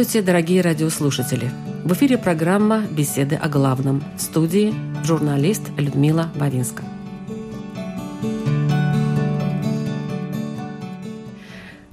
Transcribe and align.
Здравствуйте, 0.00 0.26
дорогие 0.26 0.62
радиослушатели! 0.62 1.50
В 1.84 1.92
эфире 1.92 2.16
программа 2.16 2.86
«Беседы 2.90 3.34
о 3.34 3.50
главном» 3.50 4.02
в 4.16 4.22
студии 4.22 4.72
журналист 5.04 5.60
Людмила 5.76 6.32
Бавинска. 6.36 6.84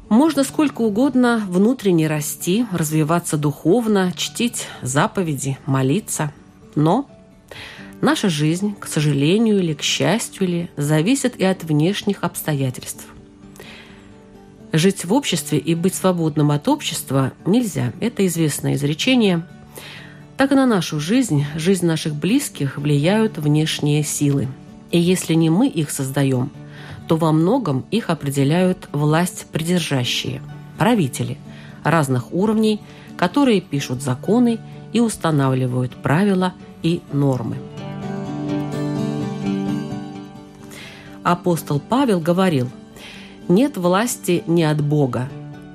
Можно 0.08 0.46
сколько 0.46 0.84
угодно 0.84 1.46
внутренне 1.50 2.08
расти, 2.08 2.66
развиваться 2.72 3.36
духовно, 3.36 4.14
чтить 4.16 4.68
заповеди, 4.82 5.58
молиться. 5.66 6.32
Но 6.76 7.10
наша 8.00 8.30
жизнь, 8.30 8.74
к 8.80 8.88
сожалению 8.88 9.60
или 9.60 9.74
к 9.74 9.82
счастью 9.82 10.48
ли, 10.48 10.70
зависит 10.78 11.36
и 11.36 11.44
от 11.44 11.66
внешних 11.66 12.24
обстоятельств. 12.24 13.06
Жить 14.78 15.06
в 15.06 15.14
обществе 15.14 15.58
и 15.58 15.74
быть 15.74 15.96
свободным 15.96 16.52
от 16.52 16.68
общества 16.68 17.34
нельзя. 17.48 17.94
Это 18.00 18.28
известное 18.28 18.76
изречение. 18.76 19.44
Так 20.38 20.52
и 20.52 20.56
на 20.56 20.68
нашу 20.68 21.00
жизнь, 21.00 21.48
жизнь 21.56 21.88
наших 21.88 22.14
близких 22.14 22.78
влияют 22.78 23.40
внешние 23.40 24.04
силы. 24.04 24.48
И 24.92 25.00
если 25.00 25.34
не 25.34 25.50
мы 25.50 25.68
их 25.68 25.90
создаем, 25.90 26.52
то 27.08 27.18
во 27.18 27.32
многом 27.32 27.86
их 27.90 28.12
определяют 28.12 28.88
власть 28.92 29.48
придержащие, 29.52 30.44
правители 30.78 31.40
разных 31.84 32.32
уровней, 32.32 32.80
которые 33.18 33.62
пишут 33.62 34.04
законы 34.04 34.60
и 34.94 35.00
устанавливают 35.00 35.96
правила 35.96 36.54
и 36.84 37.02
нормы. 37.12 37.58
Апостол 41.24 41.80
Павел 41.80 42.20
говорил– 42.20 42.70
нет 43.50 43.78
власти 43.78 44.44
не 44.48 44.64
от 44.64 44.82
Бога. 44.82 45.30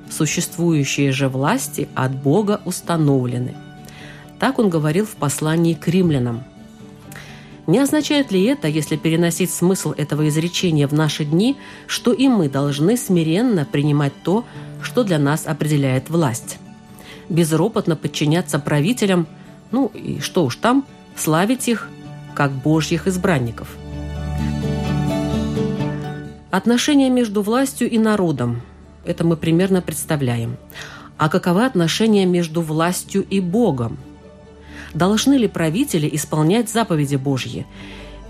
Существующие 0.09 1.11
же 1.11 1.27
власти 1.27 1.89
от 1.95 2.11
Бога 2.15 2.61
установлены. 2.65 3.55
Так 4.39 4.59
он 4.59 4.69
говорил 4.69 5.05
в 5.05 5.15
послании 5.15 5.73
к 5.73 5.87
римлянам. 5.87 6.43
Не 7.65 7.79
означает 7.79 8.31
ли 8.31 8.43
это, 8.43 8.67
если 8.67 8.97
переносить 8.97 9.49
смысл 9.49 9.93
этого 9.93 10.27
изречения 10.27 10.87
в 10.87 10.93
наши 10.93 11.23
дни, 11.23 11.55
что 11.87 12.11
и 12.11 12.27
мы 12.27 12.49
должны 12.49 12.97
смиренно 12.97 13.65
принимать 13.65 14.13
то, 14.23 14.43
что 14.81 15.03
для 15.03 15.17
нас 15.17 15.47
определяет 15.47 16.09
власть? 16.09 16.57
Безропотно 17.29 17.95
подчиняться 17.95 18.59
правителям, 18.59 19.27
ну 19.71 19.87
и 19.87 20.19
что 20.19 20.43
уж 20.43 20.57
там, 20.57 20.85
славить 21.15 21.69
их 21.69 21.89
как 22.35 22.51
божьих 22.51 23.07
избранников– 23.07 23.69
Отношения 26.53 27.09
между 27.09 27.41
властью 27.41 27.89
и 27.89 27.97
народом. 27.97 28.61
Это 29.05 29.25
мы 29.25 29.37
примерно 29.37 29.81
представляем. 29.81 30.57
А 31.17 31.27
каковы 31.27 31.65
отношения 31.65 32.27
между 32.27 32.61
властью 32.61 33.25
и 33.27 33.39
Богом? 33.39 33.97
Должны 34.93 35.33
ли 35.33 35.47
правители 35.47 36.07
исполнять 36.13 36.69
заповеди 36.69 37.15
Божьи? 37.15 37.65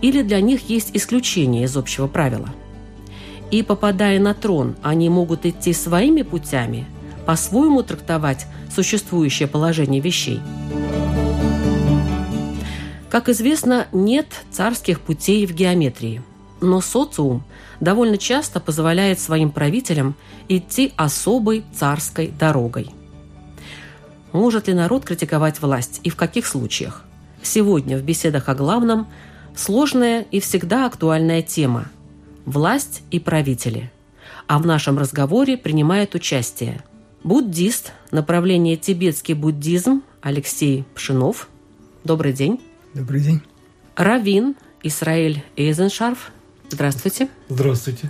Или 0.01 0.21
для 0.21 0.39
них 0.39 0.69
есть 0.69 0.91
исключение 0.93 1.65
из 1.65 1.75
общего 1.75 2.07
правила? 2.07 2.47
И 3.51 3.61
попадая 3.61 4.21
на 4.21 4.33
трон, 4.33 4.77
они 4.81 5.09
могут 5.09 5.45
идти 5.45 5.73
своими 5.73 6.21
путями, 6.21 6.85
по-своему 7.25 7.83
трактовать 7.83 8.45
существующее 8.73 9.49
положение 9.49 9.99
вещей. 9.99 10.39
Как 13.09 13.27
известно, 13.27 13.87
нет 13.91 14.27
царских 14.49 15.01
путей 15.01 15.45
в 15.45 15.53
геометрии– 15.53 16.21
но 16.63 16.81
социум 16.81 17.43
довольно 17.79 18.17
часто 18.17 18.59
позволяет 18.59 19.19
своим 19.19 19.51
правителям 19.51 20.15
идти 20.47 20.93
особой 20.95 21.63
царской 21.73 22.27
дорогой. 22.27 22.89
Может 24.31 24.67
ли 24.67 24.73
народ 24.73 25.05
критиковать 25.05 25.61
власть 25.61 25.99
и 26.03 26.09
в 26.09 26.15
каких 26.15 26.47
случаях? 26.47 27.03
Сегодня 27.43 27.97
в 27.97 28.03
беседах 28.03 28.49
о 28.49 28.55
главном 28.55 29.07
сложная 29.55 30.21
и 30.31 30.39
всегда 30.39 30.85
актуальная 30.85 31.41
тема– 31.41 31.89
власть 32.45 33.03
и 33.11 33.19
правители. 33.19 33.91
А 34.47 34.57
в 34.57 34.65
нашем 34.65 34.97
разговоре 34.97 35.57
принимает 35.57 36.15
участие 36.15 36.83
буддист, 37.23 37.91
направление 38.11 38.77
тибетский 38.77 39.33
буддизм 39.33 40.01
Алексей 40.21 40.85
Пшинов. 40.95 41.49
Добрый 42.03 42.33
день. 42.33 42.61
Добрый 42.93 43.21
день. 43.21 43.41
Равин 43.95 44.55
Исраиль 44.81 45.43
Эйзеншарф. 45.55 46.31
Здравствуйте. 46.73 47.29
Здравствуйте. 47.49 48.09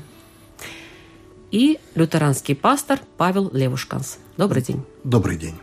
И 1.51 1.79
лютеранский 1.95 2.55
пастор 2.55 3.01
Павел 3.17 3.49
Левушканс. 3.51 4.19
Добрый 4.37 4.63
день. 4.63 4.81
Добрый 5.03 5.35
день. 5.35 5.55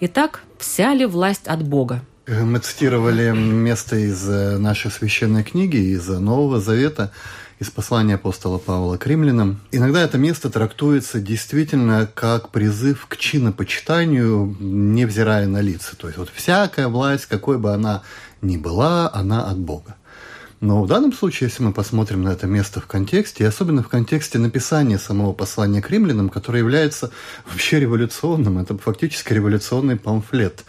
Итак, 0.00 0.42
вся 0.58 0.94
ли 0.94 1.04
власть 1.04 1.46
от 1.46 1.62
Бога? 1.62 2.00
Э, 2.24 2.44
мы 2.44 2.60
цитировали 2.60 3.30
место 3.30 3.96
из 3.96 4.26
э, 4.26 4.56
нашей 4.56 4.90
священной 4.90 5.44
книги, 5.44 5.76
из 5.76 6.08
Нового 6.08 6.62
Завета, 6.62 7.12
из 7.58 7.68
послания 7.68 8.14
апостола 8.14 8.56
Павла 8.56 8.96
к 8.96 9.06
римлянам. 9.06 9.60
Иногда 9.70 10.00
это 10.00 10.16
место 10.16 10.48
трактуется 10.48 11.20
действительно 11.20 12.08
как 12.14 12.52
призыв 12.52 13.04
к 13.06 13.18
чинопочитанию, 13.18 14.56
невзирая 14.58 15.46
на 15.46 15.60
лица. 15.60 15.94
То 15.94 16.06
есть 16.06 16.16
вот 16.16 16.30
всякая 16.34 16.88
власть, 16.88 17.26
какой 17.26 17.58
бы 17.58 17.74
она 17.74 18.02
ни 18.40 18.56
была, 18.56 19.10
она 19.12 19.44
от 19.44 19.58
Бога. 19.58 19.95
Но 20.60 20.82
в 20.82 20.86
данном 20.86 21.12
случае, 21.12 21.48
если 21.48 21.62
мы 21.62 21.72
посмотрим 21.72 22.22
на 22.22 22.30
это 22.30 22.46
место 22.46 22.80
в 22.80 22.86
контексте, 22.86 23.44
и 23.44 23.46
особенно 23.46 23.82
в 23.82 23.88
контексте 23.88 24.38
написания 24.38 24.98
самого 24.98 25.32
послания 25.34 25.82
к 25.82 25.90
римлянам, 25.90 26.30
которое 26.30 26.60
является 26.60 27.10
вообще 27.46 27.80
революционным, 27.80 28.58
это 28.58 28.76
фактически 28.78 29.34
революционный 29.34 29.96
памфлет. 29.96 30.64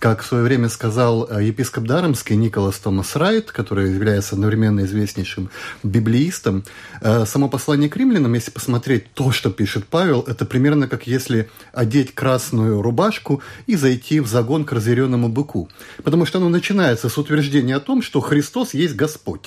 Как 0.00 0.22
в 0.22 0.26
свое 0.26 0.44
время 0.44 0.70
сказал 0.70 1.28
э, 1.30 1.44
епископ 1.44 1.84
Даромский 1.84 2.34
Николас 2.34 2.78
Томас 2.78 3.16
Райт, 3.16 3.52
который 3.52 3.92
является 3.92 4.34
одновременно 4.34 4.80
известнейшим 4.86 5.50
библеистом, 5.82 6.64
э, 7.02 7.26
само 7.26 7.50
послание 7.50 7.90
к 7.90 7.96
римлянам, 7.98 8.32
если 8.32 8.50
посмотреть 8.50 9.12
то, 9.12 9.30
что 9.30 9.50
пишет 9.50 9.84
Павел, 9.86 10.22
это 10.26 10.46
примерно 10.46 10.88
как 10.88 11.06
если 11.06 11.50
одеть 11.74 12.14
красную 12.14 12.80
рубашку 12.80 13.42
и 13.66 13.76
зайти 13.76 14.20
в 14.20 14.26
загон 14.26 14.64
к 14.64 14.72
разъяренному 14.72 15.28
быку. 15.28 15.68
Потому 16.02 16.24
что 16.24 16.38
оно 16.38 16.48
начинается 16.48 17.10
с 17.10 17.18
утверждения 17.18 17.76
о 17.76 17.80
том, 17.80 18.00
что 18.00 18.20
Христос 18.20 18.72
есть 18.72 18.96
Господь. 18.96 19.39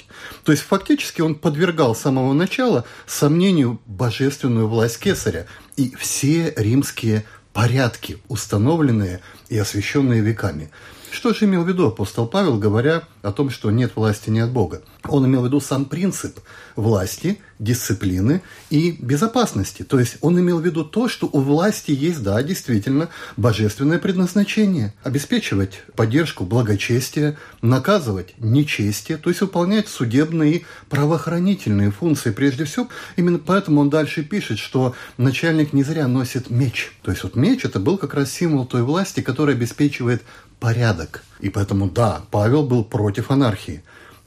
То 0.44 0.52
есть 0.52 0.64
фактически 0.64 1.22
он 1.22 1.36
подвергал 1.36 1.96
с 1.96 2.02
самого 2.02 2.34
начала 2.34 2.86
сомнению 3.06 3.80
божественную 3.86 4.68
власть 4.68 5.00
Кесаря 5.00 5.46
и 5.76 5.94
все 5.96 6.54
римские 6.56 7.26
порядки, 7.54 8.18
установленные 8.28 9.22
и 9.50 9.58
освященные 9.58 10.22
веками. 10.22 10.72
Что 11.12 11.34
же 11.34 11.46
имел 11.46 11.64
в 11.64 11.68
виду 11.68 11.88
апостол 11.88 12.28
Павел, 12.28 12.58
говоря 12.58 13.04
о 13.22 13.32
том, 13.32 13.52
что 13.52 13.70
нет 13.70 13.96
власти 13.96 14.30
не 14.30 14.40
от 14.40 14.52
Бога? 14.52 14.82
Он 15.10 15.26
имел 15.26 15.42
в 15.42 15.46
виду 15.46 15.60
сам 15.60 15.86
принцип 15.86 16.40
власти, 16.76 17.40
дисциплины 17.60 18.42
и 18.70 18.92
безопасности. 18.92 19.84
То 19.84 20.00
есть 20.00 20.18
он 20.22 20.40
имел 20.40 20.60
в 20.60 20.66
виду 20.66 20.84
то, 20.84 21.08
что 21.08 21.30
у 21.32 21.40
власти 21.40 21.92
есть, 21.92 22.24
да, 22.24 22.42
действительно, 22.42 23.10
божественное 23.38 24.00
предназначение. 24.00 24.94
Обеспечивать 25.04 25.84
поддержку 25.96 26.46
благочестия, 26.46 27.38
наказывать 27.62 28.34
нечестие, 28.40 29.18
то 29.18 29.30
есть 29.30 29.42
выполнять 29.42 29.88
судебные 29.88 30.64
правоохранительные 30.90 31.92
функции. 31.92 32.32
Прежде 32.32 32.66
всего, 32.66 32.88
именно 33.16 33.40
поэтому 33.40 33.82
он 33.82 33.90
дальше 33.90 34.24
пишет, 34.24 34.60
что 34.60 34.96
начальник 35.18 35.74
не 35.74 35.84
зря 35.84 36.08
носит 36.08 36.50
меч. 36.50 36.92
То 37.02 37.12
есть 37.12 37.24
вот 37.24 37.36
меч 37.36 37.66
это 37.66 37.80
был 37.80 37.98
как 37.98 38.14
раз 38.14 38.32
символ 38.32 38.66
той 38.66 38.84
власти, 38.84 39.22
которая 39.22 39.56
обеспечивает 39.56 40.24
порядок. 40.60 41.24
И 41.40 41.50
поэтому, 41.50 41.90
да, 41.90 42.22
Павел 42.32 42.64
был 42.64 42.86
против 42.86 43.32
анархии. 43.32 43.84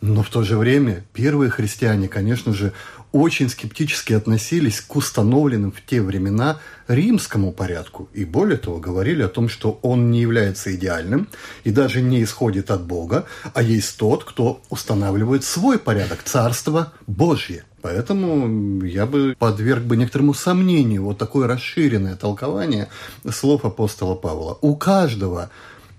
Но 0.08 0.22
в 0.22 0.28
то 0.30 0.44
же 0.44 0.56
время 0.56 1.04
первые 1.12 1.50
христиане, 1.50 2.06
конечно 2.06 2.54
же, 2.54 2.72
очень 3.10 3.48
скептически 3.48 4.12
относились 4.12 4.80
к 4.80 4.94
установленным 4.94 5.72
в 5.72 5.84
те 5.84 6.00
времена 6.00 6.60
римскому 6.86 7.52
порядку. 7.52 8.08
И 8.12 8.24
более 8.24 8.56
того, 8.56 8.78
говорили 8.78 9.22
о 9.22 9.28
том, 9.28 9.48
что 9.48 9.80
он 9.82 10.12
не 10.12 10.20
является 10.20 10.72
идеальным 10.76 11.28
и 11.64 11.72
даже 11.72 12.02
не 12.02 12.22
исходит 12.22 12.70
от 12.70 12.84
Бога, 12.84 13.26
а 13.52 13.62
есть 13.62 13.96
тот, 13.96 14.22
кто 14.22 14.60
устанавливает 14.70 15.42
свой 15.42 15.76
порядок, 15.76 16.22
Царство 16.22 16.92
Божье. 17.08 17.64
Поэтому 17.82 18.84
я 18.84 19.06
бы 19.06 19.34
подверг 19.36 19.82
бы 19.82 19.96
некоторому 19.96 20.34
сомнению 20.34 21.02
вот 21.02 21.18
такое 21.18 21.48
расширенное 21.48 22.14
толкование 22.14 22.88
слов 23.28 23.64
апостола 23.64 24.14
Павла. 24.14 24.56
У 24.60 24.76
каждого 24.76 25.50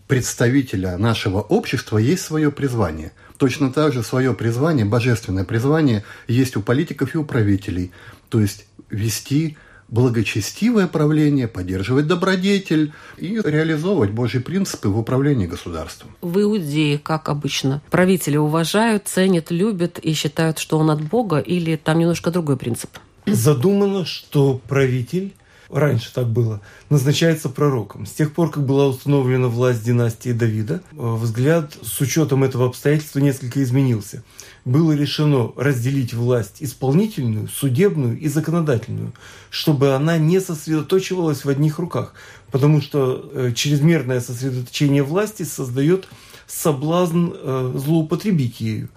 представителя 0.07 0.97
нашего 0.97 1.41
общества 1.41 1.97
есть 1.97 2.23
свое 2.23 2.51
призвание– 2.51 3.11
Точно 3.37 3.71
так 3.71 3.93
же 3.93 4.03
свое 4.03 4.33
призвание, 4.33 4.85
божественное 4.85 5.45
призвание, 5.45 6.03
есть 6.27 6.57
у 6.57 6.61
политиков 6.61 7.13
и 7.13 7.17
у 7.17 7.23
правителей. 7.23 7.91
То 8.29 8.39
есть 8.41 8.65
вести 8.89 9.57
благочестивое 9.89 10.87
правление, 10.87 11.47
поддерживать 11.47 12.07
добродетель 12.07 12.93
и 13.17 13.39
реализовывать 13.43 14.11
Божьи 14.11 14.39
принципы 14.39 14.89
в 14.89 14.97
управлении 14.97 15.47
государством. 15.47 16.09
В 16.21 16.39
Иудее, 16.41 16.97
как 16.97 17.29
обычно, 17.29 17.81
правители 17.89 18.37
уважают, 18.37 19.07
ценят, 19.07 19.51
любят 19.51 19.99
и 19.99 20.13
считают, 20.13 20.59
что 20.59 20.77
он 20.77 20.89
от 20.91 21.01
Бога, 21.01 21.39
или 21.39 21.75
там 21.77 21.99
немножко 21.99 22.31
другой 22.31 22.57
принцип? 22.57 22.89
Задумано, 23.25 24.05
что 24.05 24.61
правитель 24.67 25.33
раньше 25.69 26.13
так 26.13 26.27
было, 26.27 26.61
назначается 26.89 27.49
пророком. 27.49 28.05
С 28.05 28.11
тех 28.11 28.33
пор, 28.33 28.51
как 28.51 28.65
была 28.65 28.87
установлена 28.87 29.47
власть 29.47 29.83
династии 29.83 30.31
Давида, 30.31 30.81
э, 30.91 31.15
взгляд 31.15 31.77
с 31.81 31.99
учетом 32.01 32.43
этого 32.43 32.67
обстоятельства 32.67 33.19
несколько 33.19 33.63
изменился. 33.63 34.23
Было 34.65 34.93
решено 34.93 35.51
разделить 35.55 36.13
власть 36.13 36.57
исполнительную, 36.59 37.47
судебную 37.47 38.19
и 38.19 38.27
законодательную, 38.27 39.13
чтобы 39.49 39.93
она 39.93 40.17
не 40.17 40.39
сосредоточивалась 40.39 41.45
в 41.45 41.49
одних 41.49 41.79
руках, 41.79 42.13
потому 42.51 42.81
что 42.81 43.29
э, 43.33 43.53
чрезмерное 43.55 44.21
сосредоточение 44.21 45.03
власти 45.03 45.43
создает 45.43 46.07
соблазн 46.47 47.31
э, 47.33 47.73
злоупотребить 47.75 48.61
ею. 48.61 48.89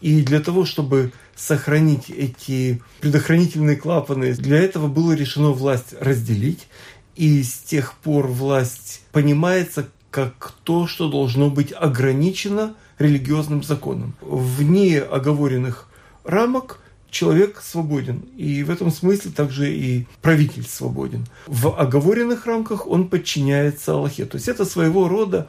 И 0.00 0.22
для 0.22 0.40
того, 0.40 0.64
чтобы 0.64 1.12
сохранить 1.40 2.10
эти 2.10 2.82
предохранительные 3.00 3.76
клапаны. 3.76 4.34
Для 4.34 4.58
этого 4.58 4.88
было 4.88 5.12
решено 5.12 5.50
власть 5.50 5.94
разделить, 5.98 6.68
и 7.16 7.42
с 7.42 7.58
тех 7.58 7.94
пор 7.94 8.26
власть 8.26 9.02
понимается 9.10 9.88
как 10.10 10.52
то, 10.64 10.86
что 10.86 11.08
должно 11.08 11.50
быть 11.50 11.72
ограничено 11.72 12.74
религиозным 12.98 13.62
законом. 13.62 14.14
Вне 14.20 15.00
оговоренных 15.00 15.88
рамок 16.24 16.80
человек 17.10 17.62
свободен. 17.64 18.18
И 18.36 18.62
в 18.62 18.70
этом 18.70 18.90
смысле 18.90 19.30
также 19.30 19.72
и 19.72 20.06
правитель 20.20 20.66
свободен. 20.66 21.26
В 21.46 21.74
оговоренных 21.74 22.46
рамках 22.46 22.86
он 22.86 23.08
подчиняется 23.08 23.92
Аллахе. 23.92 24.26
То 24.26 24.36
есть 24.36 24.48
это 24.48 24.64
своего 24.64 25.08
рода 25.08 25.48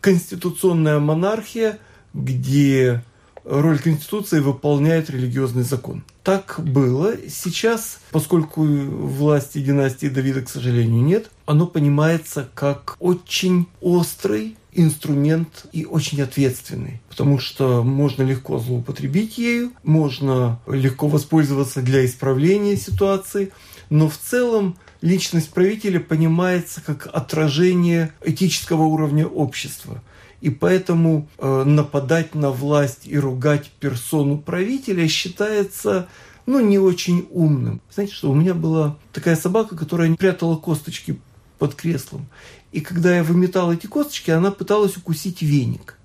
конституционная 0.00 0.98
монархия, 0.98 1.78
где 2.14 3.02
роль 3.46 3.78
Конституции 3.78 4.40
выполняет 4.40 5.08
религиозный 5.08 5.62
закон. 5.62 6.04
Так 6.22 6.56
было. 6.58 7.14
Сейчас, 7.28 7.98
поскольку 8.10 8.62
власти 8.62 9.58
династии 9.58 10.08
Давида, 10.08 10.42
к 10.42 10.48
сожалению, 10.48 11.02
нет, 11.02 11.30
оно 11.46 11.66
понимается 11.66 12.48
как 12.54 12.96
очень 12.98 13.68
острый 13.80 14.56
инструмент 14.72 15.66
и 15.72 15.86
очень 15.86 16.20
ответственный, 16.20 17.00
потому 17.08 17.38
что 17.38 17.82
можно 17.82 18.22
легко 18.22 18.58
злоупотребить 18.58 19.38
ею, 19.38 19.72
можно 19.82 20.60
легко 20.66 21.08
воспользоваться 21.08 21.80
для 21.80 22.04
исправления 22.04 22.76
ситуации, 22.76 23.52
но 23.88 24.08
в 24.08 24.18
целом 24.18 24.76
личность 25.00 25.50
правителя 25.50 25.98
понимается 26.00 26.82
как 26.82 27.06
отражение 27.06 28.12
этического 28.22 28.82
уровня 28.82 29.26
общества– 29.26 30.02
и 30.46 30.50
поэтому 30.50 31.28
э, 31.38 31.64
нападать 31.64 32.36
на 32.36 32.52
власть 32.52 33.00
и 33.04 33.18
ругать 33.18 33.68
персону 33.80 34.38
правителя 34.38 35.08
считается 35.08 36.06
ну, 36.46 36.60
не 36.60 36.78
очень 36.78 37.26
умным. 37.32 37.80
Знаете 37.92 38.14
что, 38.14 38.30
у 38.30 38.34
меня 38.36 38.54
была 38.54 38.96
такая 39.12 39.34
собака, 39.34 39.76
которая 39.76 40.14
прятала 40.14 40.54
косточки 40.54 41.18
под 41.58 41.74
креслом. 41.74 42.28
И 42.70 42.80
когда 42.80 43.16
я 43.16 43.24
выметал 43.24 43.72
эти 43.72 43.88
косточки, 43.88 44.30
она 44.30 44.52
пыталась 44.52 44.96
укусить 44.96 45.42
веник. 45.42 45.98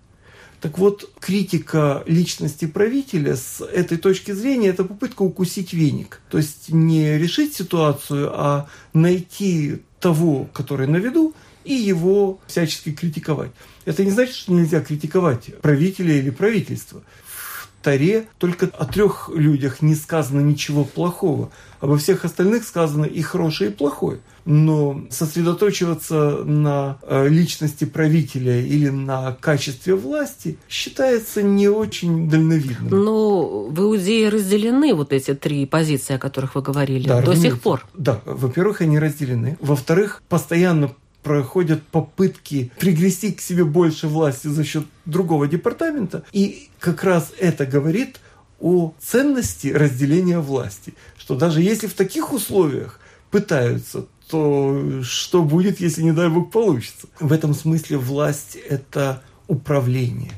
Так 0.60 0.80
вот, 0.80 1.12
критика 1.20 2.02
личности 2.08 2.66
правителя 2.66 3.36
с 3.36 3.64
этой 3.64 4.00
точки 4.00 4.32
зрения– 4.32 4.70
это 4.70 4.86
попытка 4.86 5.22
укусить 5.22 5.72
веник. 5.72 6.20
То 6.32 6.40
есть 6.40 6.70
не 6.70 7.16
решить 7.20 7.54
ситуацию, 7.54 8.32
а 8.34 8.68
найти 8.94 9.84
того, 10.00 10.50
который 10.52 10.88
на 10.88 10.98
виду, 10.98 11.36
и 11.64 11.74
его 11.74 12.40
всячески 12.48 12.92
критиковать. 12.92 13.52
Это 13.86 14.04
не 14.04 14.12
значит, 14.12 14.36
что 14.36 14.54
нельзя 14.54 14.82
критиковать 14.82 15.60
правителя 15.62 16.16
или 16.18 16.30
правительство. 16.30 17.02
В 17.26 17.84
Таре 17.84 18.28
только 18.38 18.68
о 18.68 18.86
трех 18.86 19.32
людях 19.34 19.82
не 19.82 19.96
сказано 19.96 20.40
ничего 20.40 20.84
плохого. 20.84 21.52
Обо 21.80 21.98
всех 21.98 22.26
остальных 22.26 22.64
сказано 22.64 23.06
и 23.06 23.24
хорошее, 23.24 23.72
и 23.72 23.74
плохое. 23.74 24.20
Но 24.46 25.02
сосредоточиваться 25.10 26.44
на 26.44 27.00
э, 27.02 27.28
личности 27.28 27.86
правителя 27.86 28.62
или 28.62 28.90
на 28.90 29.34
качестве 29.34 29.96
власти 29.96 30.60
считается 30.70 31.42
не 31.42 31.70
очень 31.70 32.30
дальновидным. 32.30 33.04
Но 33.04 33.64
в 33.66 33.82
Иудее 33.82 34.30
разделены 34.30 34.94
вот 34.94 35.12
эти 35.12 35.34
три 35.34 35.66
позиции, 35.66 36.16
о 36.16 36.20
которых 36.20 36.54
вы 36.54 36.62
говорили, 36.62 37.08
да, 37.08 37.22
до 37.24 37.36
сих 37.36 37.60
пор. 37.60 37.86
Да, 37.96 38.22
во-первых, 38.26 38.82
они 38.82 39.00
разделены. 39.00 39.58
Во-вторых, 39.60 40.22
постоянно 40.30 40.92
проходят 41.24 41.84
попытки 41.84 42.72
пригрести 42.80 43.32
к 43.32 43.42
себе 43.42 43.64
больше 43.64 44.08
власти 44.08 44.48
за 44.48 44.64
счет 44.64 44.86
другого 45.06 45.48
департамента. 45.48 46.24
И 46.32 46.70
как 46.80 47.04
раз 47.04 47.32
это 47.38 47.66
говорит 47.66 48.20
о 48.60 48.94
ценности 49.00 49.68
разделения 49.68 50.40
власти. 50.40 50.94
Что 51.18 51.36
даже 51.36 51.62
если 51.62 51.88
в 51.88 51.94
таких 51.94 52.34
условиях 52.34 53.00
пытаются, 53.30 54.06
то 54.30 55.02
что 55.04 55.44
будет, 55.44 55.80
если, 55.80 56.04
не 56.04 56.14
дай 56.14 56.30
бог, 56.30 56.52
получится? 56.52 57.08
В 57.20 57.34
этом 57.34 57.54
смысле 57.54 57.98
власть– 57.98 58.56
это 58.70 59.22
управление. 59.48 60.32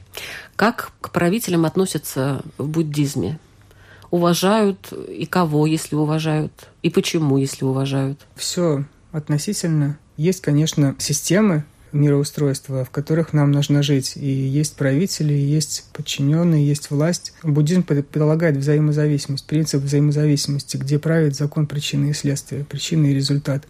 Как 0.55 0.91
к 1.01 1.11
правителям 1.11 1.65
относятся 1.65 2.43
в 2.57 2.67
буддизме? 2.67 3.39
Уважают 4.09 4.93
и 4.93 5.25
кого, 5.25 5.65
если 5.65 5.95
уважают? 5.95 6.69
И 6.81 6.89
почему, 6.89 7.37
если 7.37 7.65
уважают? 7.65 8.25
Все 8.35 8.85
относительно 9.11 9.97
есть, 10.17 10.41
конечно, 10.41 10.95
системы 10.99 11.63
мироустройства, 11.93 12.83
в 12.83 12.89
которых 12.89 13.33
нам 13.33 13.51
нужно 13.51 13.83
жить. 13.83 14.13
И 14.15 14.27
есть 14.27 14.75
правители, 14.75 15.33
есть 15.33 15.85
подчиненные, 15.93 16.67
есть 16.67 16.89
власть. 16.89 17.33
Буддизм 17.43 17.83
предполагает 17.83 18.57
взаимозависимость, 18.57 19.45
принцип 19.45 19.81
взаимозависимости, 19.83 20.77
где 20.77 20.99
правит 20.99 21.35
закон 21.35 21.67
причины 21.67 22.09
и 22.09 22.13
следствия, 22.13 22.65
причины 22.65 23.07
и 23.07 23.13
результат. 23.13 23.65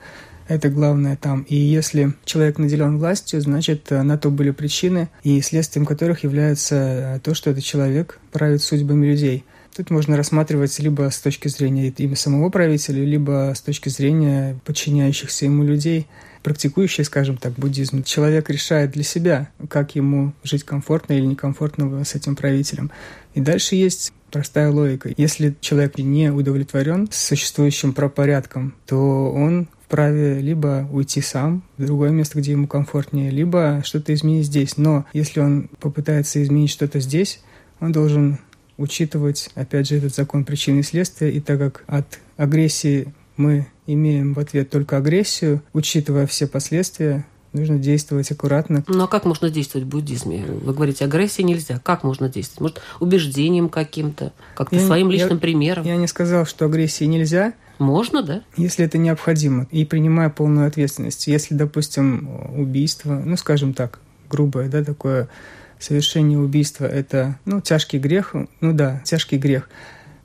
Это 0.48 0.70
главное 0.70 1.16
там. 1.16 1.46
И 1.48 1.56
если 1.56 2.14
человек 2.26 2.58
наделен 2.58 2.98
властью, 2.98 3.40
значит, 3.42 3.92
на 3.92 4.18
то 4.18 4.30
были 4.30 4.52
причины, 4.52 5.10
и 5.24 5.40
следствием 5.42 5.86
которых 5.86 6.24
является 6.24 7.22
то, 7.24 7.34
что 7.34 7.52
этот 7.52 7.64
человек 7.64 8.20
правит 8.32 8.62
судьбами 8.62 9.06
людей. 9.06 9.46
Тут 9.76 9.90
можно 9.90 10.18
рассматривать 10.18 10.78
либо 10.80 11.10
с 11.10 11.20
точки 11.20 11.48
зрения 11.48 11.88
имя 11.90 12.16
самого 12.16 12.50
правителя, 12.50 13.04
либо 13.04 13.54
с 13.56 13.62
точки 13.62 13.90
зрения 13.90 14.60
подчиняющихся 14.66 15.46
ему 15.46 15.64
людей– 15.64 16.08
практикующий, 16.44 17.04
скажем 17.04 17.38
так, 17.38 17.54
буддизм, 17.54 18.04
человек 18.04 18.50
решает 18.50 18.92
для 18.92 19.04
себя, 19.04 19.50
как 19.70 19.96
ему 19.96 20.34
жить 20.44 20.64
комфортно 20.64 21.14
или 21.14 21.26
некомфортно 21.26 22.04
с 22.04 22.16
этим 22.16 22.36
правителем. 22.36 22.92
И 23.34 23.42
дальше 23.42 23.76
есть 23.76 24.14
простая 24.32 24.70
логика. 24.70 25.10
Если 25.16 25.56
человек 25.62 25.98
не 25.98 26.32
удовлетворен 26.32 27.08
существующим 27.12 27.94
пропорядком, 27.94 28.76
то 28.86 29.32
он 29.32 29.68
вправе 29.86 30.40
либо 30.40 30.88
уйти 30.92 31.22
сам 31.22 31.64
в 31.78 31.86
другое 31.86 32.10
место, 32.10 32.40
где 32.40 32.52
ему 32.52 32.68
комфортнее, 32.68 33.30
либо 33.30 33.82
что-то 33.86 34.14
изменить 34.14 34.48
здесь. 34.48 34.78
Но 34.78 35.06
если 35.14 35.40
он 35.40 35.70
попытается 35.80 36.42
изменить 36.42 36.72
что-то 36.72 37.00
здесь, 37.00 37.42
он 37.80 37.92
должен 37.92 38.40
учитывать, 38.78 39.50
опять 39.54 39.88
же, 39.88 39.98
этот 39.98 40.16
закон 40.16 40.46
причины 40.46 40.80
и 40.80 40.84
следствия, 40.84 41.32
и 41.32 41.40
так 41.40 41.60
как 41.60 41.84
от 41.86 42.20
агрессии 42.38 43.14
мы 43.38 43.68
имеем 43.88 44.34
в 44.34 44.40
ответ 44.40 44.70
только 44.70 44.98
агрессию, 44.98 45.62
учитывая 45.74 46.28
все 46.28 46.48
последствия, 46.48 47.26
нужно 47.54 47.78
действовать 47.78 48.32
аккуратно. 48.32 48.84
Ну 48.88 49.04
а 49.04 49.08
как 49.08 49.26
можно 49.26 49.50
действовать 49.50 49.86
в 49.86 49.90
буддизме? 49.90 50.46
Вы 50.46 50.74
говорите, 50.74 51.06
агрессии 51.06 51.42
нельзя. 51.42 51.80
Как 51.84 52.04
можно 52.04 52.30
действовать? 52.30 52.62
Может, 52.62 52.82
убеждением 53.00 53.70
каким-то, 53.70 54.34
как-то 54.56 54.76
я, 54.76 54.86
своим 54.86 55.12
личным 55.12 55.36
я, 55.36 55.38
примером? 55.38 55.86
Я 55.86 55.96
не 55.98 56.08
сказал, 56.08 56.46
что 56.46 56.66
агрессии 56.66 57.06
нельзя. 57.06 57.54
Можно, 57.80 58.24
да? 58.24 58.44
Если 58.56 58.86
это 58.86 58.98
необходимо. 58.98 59.68
И 59.72 59.86
принимая 59.86 60.30
полную 60.30 60.68
ответственность. 60.68 61.28
Если, 61.28 61.56
допустим, 61.56 62.30
убийство, 62.56 63.22
ну, 63.26 63.36
скажем 63.38 63.74
так, 63.74 64.00
грубое, 64.30 64.70
да, 64.70 64.84
такое 64.84 65.28
совершение 65.80 66.40
убийства– 66.40 66.86
это, 66.88 67.38
ну, 67.46 67.62
тяжкий 67.62 68.00
грех, 68.00 68.34
ну 68.62 68.74
да, 68.74 69.02
тяжкий 69.04 69.38
грех. 69.38 69.70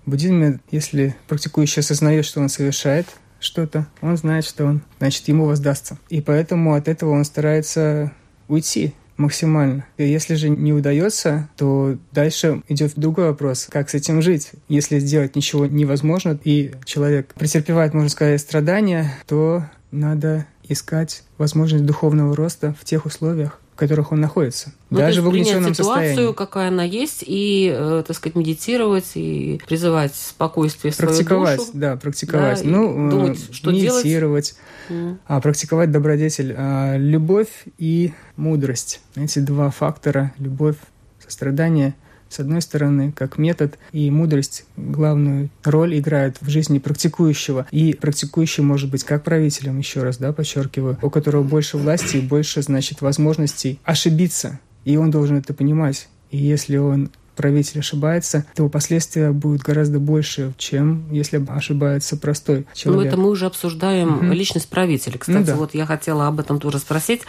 Буддизме, 0.09 0.61
если 0.71 1.15
практикующий 1.29 1.81
осознает, 1.81 2.25
что 2.25 2.41
он 2.41 2.49
совершает 2.49 3.07
что-то, 3.41 3.87
он 4.01 4.17
знает, 4.17 4.45
что 4.45 4.65
он, 4.65 4.83
значит, 4.99 5.29
ему 5.29 5.45
воздастся. 5.45 5.99
И 6.09 6.21
поэтому 6.21 6.75
от 6.75 6.89
этого 6.89 7.11
он 7.11 7.25
старается 7.25 8.13
уйти 8.49 8.95
максимально. 9.17 9.85
И 9.97 10.05
если 10.05 10.35
же 10.37 10.49
не 10.49 10.73
удается, 10.73 11.49
то 11.57 11.99
дальше 12.13 12.63
идет 12.69 12.93
другой 12.97 13.27
вопрос, 13.27 13.69
как 13.71 13.91
с 13.91 13.95
этим 13.95 14.23
жить. 14.23 14.53
Если 14.69 14.99
сделать 15.01 15.37
ничего 15.37 15.67
невозможно, 15.67 16.39
и 16.45 16.73
человек 16.85 17.35
претерпевает, 17.35 17.95
можно 17.95 18.09
сказать, 18.09 18.41
страдания, 18.41 19.13
то 19.27 19.65
надо 19.91 20.47
искать 20.69 21.25
возможность 21.37 21.85
духовного 21.85 22.35
роста 22.37 22.75
в 22.81 22.85
тех 22.85 23.07
условиях, 23.07 23.61
которых 23.79 24.11
он 24.13 24.21
находится. 24.21 24.73
Ну, 24.91 24.99
даже 24.99 25.23
в 25.23 25.29
угнетенном 25.29 25.73
ситуацию, 25.75 26.09
состоянии. 26.09 26.33
какая 26.35 26.69
она 26.69 26.83
есть, 26.83 27.23
и, 27.25 27.73
э, 27.75 28.03
так 28.07 28.17
сказать, 28.17 28.35
медитировать, 28.35 29.13
и 29.15 29.61
призывать 29.67 30.15
спокойствие 30.15 30.93
в 30.93 30.97
свою 30.97 31.11
Практиковать, 31.11 31.59
душу. 31.59 31.71
да, 31.75 31.97
практиковать. 31.97 32.63
Да, 32.63 32.69
ну, 32.69 33.07
э, 33.07 33.11
думать, 33.11 33.39
что 33.55 33.71
делать. 33.71 34.05
медитировать, 34.05 34.57
М. 34.89 35.21
а 35.27 35.41
практиковать 35.41 35.93
добродетель. 35.93 36.55
А, 36.59 36.97
любовь 36.97 37.49
и 37.79 38.13
мудрость. 38.37 39.01
Эти 39.15 39.39
два 39.39 39.71
фактора, 39.71 40.33
любовь, 40.39 40.77
сострадание, 41.25 41.95
с 42.29 42.41
одной 42.41 42.63
стороны, 42.63 43.13
как 43.13 43.39
метод, 43.39 43.79
и 43.93 44.11
мудрость 44.11 44.65
главную 44.77 45.51
роль 45.65 45.99
играет 45.99 46.37
в 46.41 46.49
жизни 46.49 46.79
практикующего. 46.79 47.67
И 47.71 47.95
практикующий 47.95 48.63
может 48.63 48.91
быть 48.91 49.05
как 49.05 49.25
правителем, 49.25 49.79
еще 49.79 50.03
раз, 50.03 50.19
да, 50.19 50.33
подчеркиваю, 50.33 50.99
у 51.03 51.11
которого 51.11 51.43
больше 51.43 51.77
власти 51.77 52.19
и 52.19 52.21
больше, 52.21 52.63
значит, 52.63 53.01
возможностей 53.01 53.81
ошибиться. 53.85 54.61
И 54.85 54.97
он 54.97 55.11
должен 55.11 55.37
это 55.37 55.55
понимать. 55.55 56.09
И 56.31 56.37
если 56.39 56.77
он 56.77 57.11
правитель 57.39 57.81
ошибается, 57.81 58.45
то 58.55 58.69
последствия 58.69 59.31
будут 59.31 59.63
гораздо 59.63 59.99
больше, 60.01 60.53
чем 60.59 61.11
если 61.13 61.43
ошибается 61.49 62.17
простой 62.19 62.59
Ну, 62.61 62.65
человек. 62.75 63.07
это 63.13 63.17
мы 63.17 63.31
уже 63.31 63.47
обсуждаем 63.47 64.09
Мгм. 64.09 64.33
личность 64.33 64.69
правителя. 64.69 65.17
Кстати, 65.19 65.39
Ну 65.39 65.45
да. 65.47 65.55
вот 65.55 65.75
я 65.75 65.87
хотела 65.87 66.27
об 66.27 66.41
этом 66.41 66.59
тоже 66.61 66.79
спросить 66.79 67.23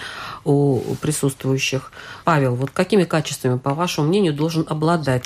у 0.43 0.81
присутствующих. 0.99 1.91
Павел, 2.25 2.55
вот 2.55 2.71
какими 2.71 3.03
качествами, 3.03 3.57
по 3.57 3.73
вашему 3.73 4.07
мнению, 4.07 4.33
должен 4.33 4.65
обладать 4.67 5.25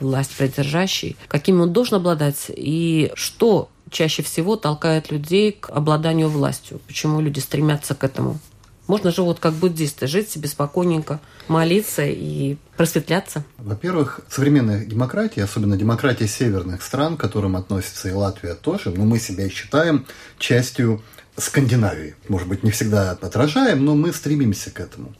власть 0.00 0.36
придержащий? 0.36 1.16
Какими 1.28 1.60
он 1.60 1.72
должен 1.72 1.96
обладать? 1.96 2.46
И 2.48 3.12
что 3.14 3.68
чаще 3.90 4.22
всего 4.24 4.56
толкает 4.56 5.12
людей 5.12 5.52
к 5.52 5.70
обладанию 5.70 6.28
властью? 6.28 6.80
Почему 6.86 7.20
люди 7.20 7.38
стремятся 7.38 7.94
к 7.94 8.02
этому? 8.02 8.38
Можно 8.86 9.12
же 9.12 9.22
вот 9.22 9.38
как 9.38 9.54
буддисты 9.54 10.06
жить 10.06 10.28
себе 10.28 10.46
спокойненько, 10.48 11.18
молиться 11.48 12.02
и 12.04 12.56
просветляться. 12.76 13.44
Во-первых, 13.58 14.20
современная 14.28 14.84
демократия, 14.84 15.44
особенно 15.44 15.76
демократия 15.76 16.26
северных 16.26 16.82
стран, 16.82 17.16
к 17.16 17.20
которым 17.20 17.56
относится 17.56 18.08
и 18.08 18.12
Латвия 18.12 18.54
тоже, 18.54 18.90
но 18.90 19.04
мы 19.04 19.18
себя 19.18 19.48
считаем 19.48 20.06
частью 20.38 21.02
Скандинавии. 21.36 22.14
Может 22.28 22.48
быть, 22.48 22.62
не 22.62 22.70
всегда 22.70 23.10
отражаем, 23.10 23.84
но 23.84 23.94
мы 23.94 24.12
стремимся 24.12 24.70
к 24.70 24.80
этому. 24.80 25.14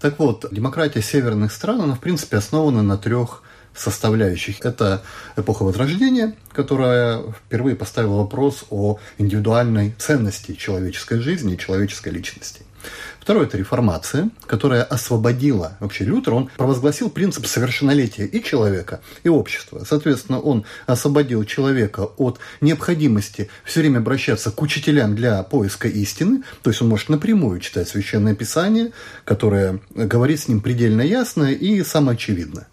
Так 0.00 0.18
вот, 0.18 0.46
демократия 0.50 1.02
северных 1.02 1.52
стран, 1.52 1.82
она, 1.82 1.94
в 1.94 2.00
принципе, 2.00 2.38
основана 2.38 2.82
на 2.82 2.98
трех 2.98 3.42
составляющих. 3.74 4.60
Это 4.64 5.02
эпоха 5.36 5.62
Возрождения, 5.62 6.34
которая 6.52 7.22
впервые 7.32 7.76
поставила 7.76 8.16
вопрос 8.16 8.64
о 8.70 8.98
индивидуальной 9.18 9.94
ценности 9.98 10.54
человеческой 10.54 11.20
жизни 11.20 11.54
и 11.54 11.58
человеческой 11.58 12.10
личности. 12.10 12.62
Второе– 13.20 13.46
это 13.46 13.56
реформация, 13.56 14.30
которая 14.46 14.82
освободила, 14.82 15.76
вообще 15.78 16.04
Лютер, 16.04 16.34
он 16.34 16.50
провозгласил 16.56 17.08
принцип 17.08 17.46
совершеннолетия 17.46 18.26
и 18.26 18.42
человека, 18.42 19.00
и 19.22 19.28
общества. 19.28 19.84
Соответственно, 19.88 20.40
он 20.40 20.64
освободил 20.86 21.44
человека 21.44 22.00
от 22.16 22.40
необходимости 22.60 23.48
все 23.64 23.80
время 23.80 23.98
обращаться 23.98 24.50
к 24.50 24.60
учителям 24.60 25.14
для 25.14 25.42
поиска 25.44 25.86
истины, 25.86 26.42
то 26.62 26.70
есть 26.70 26.82
он 26.82 26.88
может 26.88 27.10
напрямую 27.10 27.60
читать 27.60 27.88
Священное 27.88 28.34
Писание, 28.34 28.90
которое 29.24 29.80
говорит 29.94 30.40
с 30.40 30.48
ним 30.48 30.60
предельно 30.60 31.02
ясно 31.02 31.52
и 31.52 31.84
самоочевидно. 31.84 32.66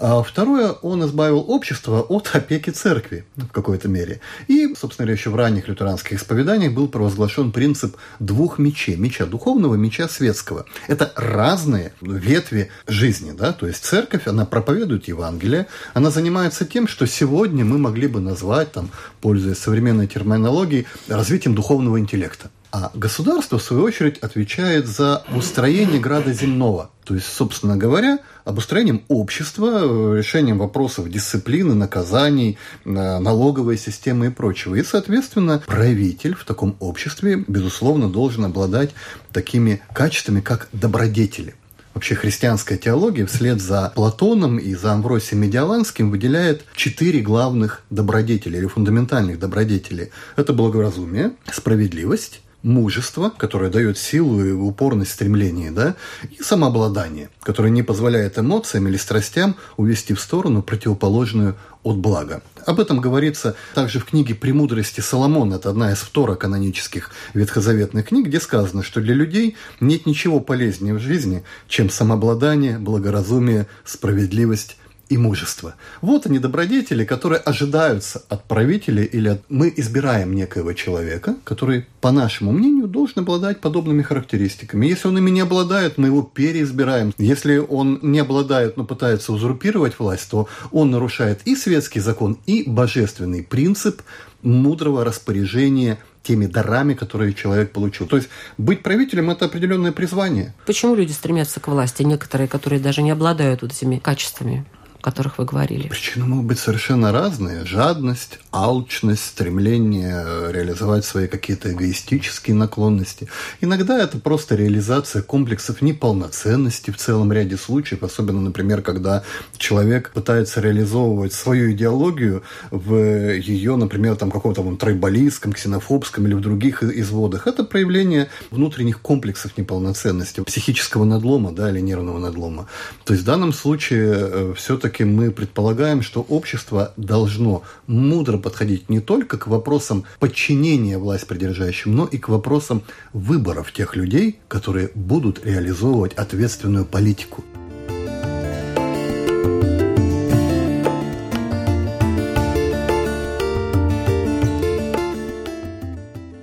А 0.00 0.20
второе, 0.24 0.72
он 0.72 1.04
избавил 1.04 1.44
общество 1.46 2.00
от 2.00 2.28
опеки 2.34 2.70
церкви 2.70 3.24
в 3.36 3.52
какой-то 3.52 3.86
мере. 3.86 4.20
И, 4.48 4.74
собственно 4.74 5.06
говоря, 5.06 5.12
еще 5.12 5.30
в 5.30 5.36
ранних 5.36 5.68
лютеранских 5.68 6.18
исповеданиях 6.18 6.72
был 6.72 6.88
провозглашен 6.88 7.52
принцип 7.52 7.96
двух 8.18 8.58
мечей. 8.58 8.96
Меча 8.96 9.26
духовного, 9.26 9.51
меча 9.58 10.08
светского. 10.08 10.66
Это 10.88 11.12
разные 11.16 11.92
ветви 12.00 12.70
жизни. 12.86 13.32
Да? 13.32 13.52
То 13.52 13.66
есть 13.66 13.84
церковь, 13.84 14.26
она 14.26 14.44
проповедует 14.44 15.08
Евангелие, 15.08 15.66
она 15.94 16.10
занимается 16.10 16.64
тем, 16.64 16.88
что 16.88 17.06
сегодня 17.06 17.64
мы 17.64 17.78
могли 17.78 18.06
бы 18.06 18.20
назвать, 18.20 18.72
там, 18.72 18.90
пользуясь 19.20 19.58
современной 19.58 20.06
терминологией, 20.06 20.86
развитием 21.08 21.54
духовного 21.54 21.98
интеллекта. 21.98 22.50
А 22.72 22.90
государство, 22.94 23.58
в 23.58 23.62
свою 23.62 23.82
очередь, 23.82 24.16
отвечает 24.20 24.86
за 24.86 25.24
устроение 25.36 26.00
града 26.00 26.32
земного. 26.32 26.90
То 27.04 27.14
есть, 27.14 27.26
собственно 27.26 27.76
говоря, 27.76 28.20
обустроением 28.46 29.02
общества, 29.08 29.82
э, 29.82 30.16
решением 30.16 30.56
вопросов 30.56 31.10
дисциплины, 31.10 31.74
наказаний, 31.74 32.56
э, 32.86 32.88
налоговой 32.88 33.76
системы 33.76 34.28
и 34.28 34.30
прочего. 34.30 34.74
И, 34.76 34.82
соответственно, 34.82 35.62
правитель 35.66 36.34
в 36.34 36.46
таком 36.46 36.74
обществе, 36.80 37.44
безусловно, 37.46 38.08
должен 38.08 38.46
обладать 38.46 38.94
такими 39.32 39.82
качествами, 39.92 40.40
как 40.40 40.68
добродетели. 40.72 41.54
Вообще 41.92 42.14
христианская 42.14 42.78
теология 42.78 43.26
вслед 43.26 43.60
за 43.60 43.92
Платоном 43.94 44.56
и 44.56 44.74
за 44.74 44.94
Амвросием 44.94 45.42
Медиаланским 45.42 46.10
выделяет 46.10 46.64
четыре 46.74 47.20
главных 47.20 47.82
добродетели 47.90 48.56
или 48.56 48.66
фундаментальных 48.66 49.38
добродетели. 49.38 50.10
Это 50.36 50.54
благоразумие, 50.54 51.32
справедливость, 51.52 52.40
мужество, 52.62 53.32
которое 53.36 53.70
дает 53.70 53.98
силу 53.98 54.44
и 54.44 54.52
упорность 54.52 55.12
стремления, 55.12 55.70
да, 55.70 55.96
и 56.30 56.42
самообладание, 56.42 57.28
которое 57.42 57.70
не 57.70 57.82
позволяет 57.82 58.38
эмоциям 58.38 58.88
или 58.88 58.96
страстям 58.96 59.56
увести 59.76 60.14
в 60.14 60.20
сторону 60.20 60.62
противоположную 60.62 61.56
от 61.82 61.96
блага. 61.96 62.42
Об 62.64 62.78
этом 62.78 63.00
говорится 63.00 63.56
также 63.74 63.98
в 63.98 64.04
книге 64.04 64.36
«Премудрости 64.36 65.00
Соломона». 65.00 65.54
Это 65.54 65.70
одна 65.70 65.92
из 65.92 65.98
второканонических 65.98 67.10
ветхозаветных 67.34 68.06
книг, 68.06 68.26
где 68.26 68.40
сказано, 68.40 68.84
что 68.84 69.00
для 69.00 69.14
людей 69.14 69.56
нет 69.80 70.06
ничего 70.06 70.38
полезнее 70.38 70.94
в 70.94 71.00
жизни, 71.00 71.42
чем 71.66 71.90
самообладание, 71.90 72.78
благоразумие, 72.78 73.66
справедливость 73.84 74.76
и 75.12 75.18
мужество. 75.18 75.74
Вот 76.00 76.24
они, 76.24 76.38
добродетели, 76.38 77.04
которые 77.04 77.38
ожидаются 77.38 78.22
от 78.30 78.44
правителя 78.44 79.04
или 79.04 79.28
от... 79.28 79.42
Мы 79.50 79.70
избираем 79.76 80.34
некоего 80.34 80.72
человека, 80.72 81.36
который, 81.44 81.86
по 82.00 82.12
нашему 82.12 82.50
мнению, 82.50 82.88
должен 82.88 83.18
обладать 83.18 83.60
подобными 83.60 84.00
характеристиками. 84.00 84.86
Если 84.86 85.08
он 85.08 85.18
ими 85.18 85.28
не 85.28 85.42
обладает, 85.42 85.98
мы 85.98 86.06
его 86.06 86.22
переизбираем. 86.22 87.12
Если 87.18 87.58
он 87.58 87.98
не 88.00 88.20
обладает, 88.20 88.78
но 88.78 88.84
пытается 88.84 89.34
узурпировать 89.34 89.98
власть, 89.98 90.30
то 90.30 90.48
он 90.70 90.90
нарушает 90.90 91.40
и 91.44 91.56
светский 91.56 92.00
закон, 92.00 92.38
и 92.46 92.64
божественный 92.66 93.42
принцип 93.42 94.00
мудрого 94.40 95.04
распоряжения 95.04 95.98
теми 96.22 96.46
дарами, 96.46 96.94
которые 96.94 97.34
человек 97.34 97.72
получил. 97.72 98.06
То 98.06 98.16
есть 98.16 98.30
быть 98.56 98.82
правителем– 98.82 99.30
это 99.32 99.44
определенное 99.44 99.92
призвание. 99.92 100.54
Почему 100.64 100.94
люди 100.94 101.12
стремятся 101.12 101.60
к 101.60 101.68
власти, 101.68 102.02
некоторые, 102.02 102.48
которые 102.48 102.80
даже 102.80 103.02
не 103.02 103.10
обладают 103.10 103.60
вот 103.60 103.72
этими 103.72 103.98
качествами? 103.98 104.64
Которых 105.02 105.38
вы 105.38 105.44
говорили? 105.44 105.88
Причины 105.88 106.24
могут 106.24 106.46
быть 106.46 106.58
совершенно 106.58 107.12
разные. 107.12 107.66
Жадность, 107.66 108.38
алчность, 108.52 109.24
стремление 109.24 110.24
реализовать 110.52 111.04
свои 111.04 111.26
какие-то 111.26 111.72
эгоистические 111.72 112.56
наклонности. 112.56 113.28
Иногда 113.60 114.02
это 114.02 114.18
просто 114.18 114.54
реализация 114.54 115.22
комплексов 115.22 115.82
неполноценности 115.82 116.90
в 116.90 116.96
целом 116.96 117.32
ряде 117.32 117.56
случаев, 117.56 118.02
особенно, 118.02 118.40
например, 118.40 118.82
когда 118.82 119.24
человек 119.56 120.12
пытается 120.14 120.60
реализовывать 120.60 121.32
свою 121.32 121.72
идеологию 121.72 122.44
в 122.70 122.94
ее, 122.94 123.76
например, 123.76 124.16
там 124.16 124.30
каком-то 124.30 124.62
там, 124.62 124.76
тройболистском, 124.76 125.52
ксенофобском 125.52 126.26
или 126.26 126.34
в 126.34 126.40
других 126.40 126.82
изводах. 126.82 127.46
Это 127.46 127.64
проявление 127.64 128.28
внутренних 128.50 129.00
комплексов 129.00 129.58
неполноценности, 129.58 130.40
психического 130.40 131.04
надлома 131.04 131.50
да, 131.50 131.70
или 131.70 131.80
нервного 131.80 132.18
надлома. 132.18 132.68
То 133.04 133.14
есть 133.14 133.24
в 133.24 133.26
данном 133.26 133.52
случае 133.52 134.54
все-таки 134.54 134.91
все-таки 134.92 135.04
мы 135.04 135.30
предполагаем, 135.30 136.02
что 136.02 136.20
общество 136.20 136.92
должно 136.98 137.62
мудро 137.86 138.36
подходить 138.36 138.90
не 138.90 139.00
только 139.00 139.38
к 139.38 139.46
вопросам 139.46 140.04
подчинения 140.20 140.98
власть 140.98 141.26
придержащим, 141.26 141.96
но 141.96 142.04
и 142.04 142.18
к 142.18 142.28
вопросам 142.28 142.82
выборов 143.14 143.72
тех 143.72 143.96
людей, 143.96 144.38
которые 144.48 144.90
будут 144.94 145.46
реализовывать 145.46 146.12
ответственную 146.12 146.84
политику. 146.84 147.42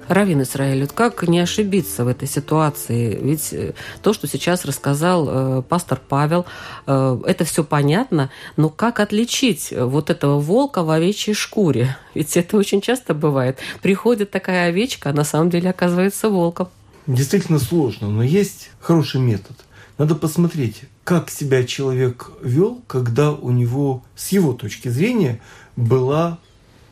Равин 0.10 0.42
Израиль, 0.42 0.82
вот 0.82 0.92
как 0.92 1.28
не 1.28 1.40
ошибиться 1.40 2.04
в 2.04 2.08
этой 2.08 2.28
ситуации? 2.28 3.16
Ведь 3.22 3.54
э, 3.54 3.76
то, 4.02 4.12
что 4.12 4.28
сейчас 4.28 4.66
рассказал 4.66 5.28
э, 5.30 5.62
пастор 5.62 6.02
Павел, 6.10 6.48
э, 6.88 7.22
это 7.28 7.46
все 7.46 7.64
понятно, 7.64 8.32
но 8.58 8.70
как 8.70 9.00
отличить 9.00 9.72
вот 9.72 10.10
этого 10.10 10.40
волка 10.40 10.82
в 10.82 10.90
овечьей 10.90 11.36
шкуре? 11.36 11.96
Ведь 12.16 12.36
это 12.38 12.58
очень 12.58 12.82
часто 12.82 13.14
бывает. 13.14 13.60
Приходит 13.84 14.32
такая 14.32 14.70
овечка, 14.70 15.12
а 15.12 15.14
на 15.14 15.24
самом 15.24 15.52
деле 15.52 15.70
оказывается 15.70 16.30
волком. 16.30 16.70
Действительно 17.06 17.60
сложно, 17.60 18.10
но 18.10 18.24
есть 18.24 18.72
хороший 18.80 19.22
метод. 19.22 19.58
Надо 20.00 20.16
посмотреть, 20.16 20.86
как 21.04 21.30
себя 21.30 21.64
человек 21.64 22.32
вел, 22.42 22.82
когда 22.88 23.32
у 23.32 23.52
него, 23.52 24.04
с 24.16 24.30
его 24.30 24.54
точки 24.54 24.88
зрения, 24.88 25.40
была 25.76 26.40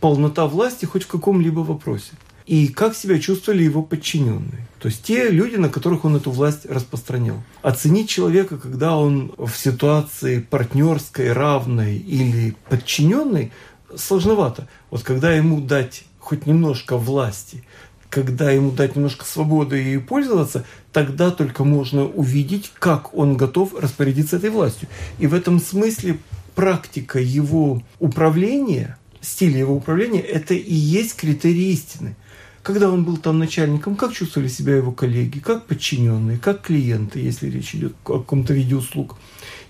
полнота 0.01 0.45
власти 0.45 0.85
хоть 0.85 1.05
в 1.05 1.07
каком-либо 1.07 1.61
вопросе 1.61 2.11
и 2.47 2.69
как 2.69 2.95
себя 2.95 3.19
чувствовали 3.19 3.63
его 3.63 3.83
подчиненные. 3.83 4.67
То 4.79 4.87
есть 4.87 5.03
те 5.03 5.29
люди, 5.29 5.57
на 5.57 5.69
которых 5.69 6.05
он 6.05 6.15
эту 6.15 6.31
власть 6.31 6.65
распространял. 6.65 7.43
Оценить 7.61 8.09
человека, 8.09 8.57
когда 8.57 8.97
он 8.97 9.33
в 9.37 9.51
ситуации 9.51 10.39
партнерской, 10.39 11.33
равной 11.33 11.97
или 11.97 12.55
подчиненной, 12.69 13.51
сложновато. 13.95 14.69
Вот 14.89 15.03
когда 15.03 15.33
ему 15.33 15.59
дать 15.59 16.05
хоть 16.19 16.45
немножко 16.45 16.97
власти, 16.97 17.65
когда 18.09 18.49
ему 18.49 18.71
дать 18.71 18.95
немножко 18.95 19.25
свободы 19.25 19.93
и 19.93 19.97
пользоваться, 19.97 20.63
тогда 20.93 21.31
только 21.31 21.65
можно 21.65 22.05
увидеть, 22.05 22.71
как 22.79 23.13
он 23.13 23.35
готов 23.35 23.73
распорядиться 23.77 24.37
этой 24.37 24.51
властью. 24.51 24.87
И 25.19 25.27
в 25.27 25.33
этом 25.33 25.59
смысле 25.59 26.17
практика 26.55 27.19
его 27.19 27.83
управления, 27.99 28.97
стиль 29.19 29.57
его 29.57 29.75
управления, 29.75 30.21
это 30.21 30.53
и 30.53 30.73
есть 30.73 31.17
критерий 31.17 31.73
истины– 31.73 32.15
когда 32.67 32.91
он 32.91 33.05
был 33.05 33.15
там 33.15 33.39
начальником, 33.39 33.95
как 33.95 34.11
чувствовали 34.11 34.49
себя 34.49 34.75
его 34.75 34.91
коллеги, 34.91 35.39
как 35.39 35.67
подчиненные, 35.67 36.37
как 36.37 36.63
клиенты, 36.63 37.21
если 37.21 37.49
речь 37.49 37.73
идет 37.73 37.93
о 38.03 38.19
каком-то 38.19 38.53
виде 38.53 38.75
услуг. 38.75 39.15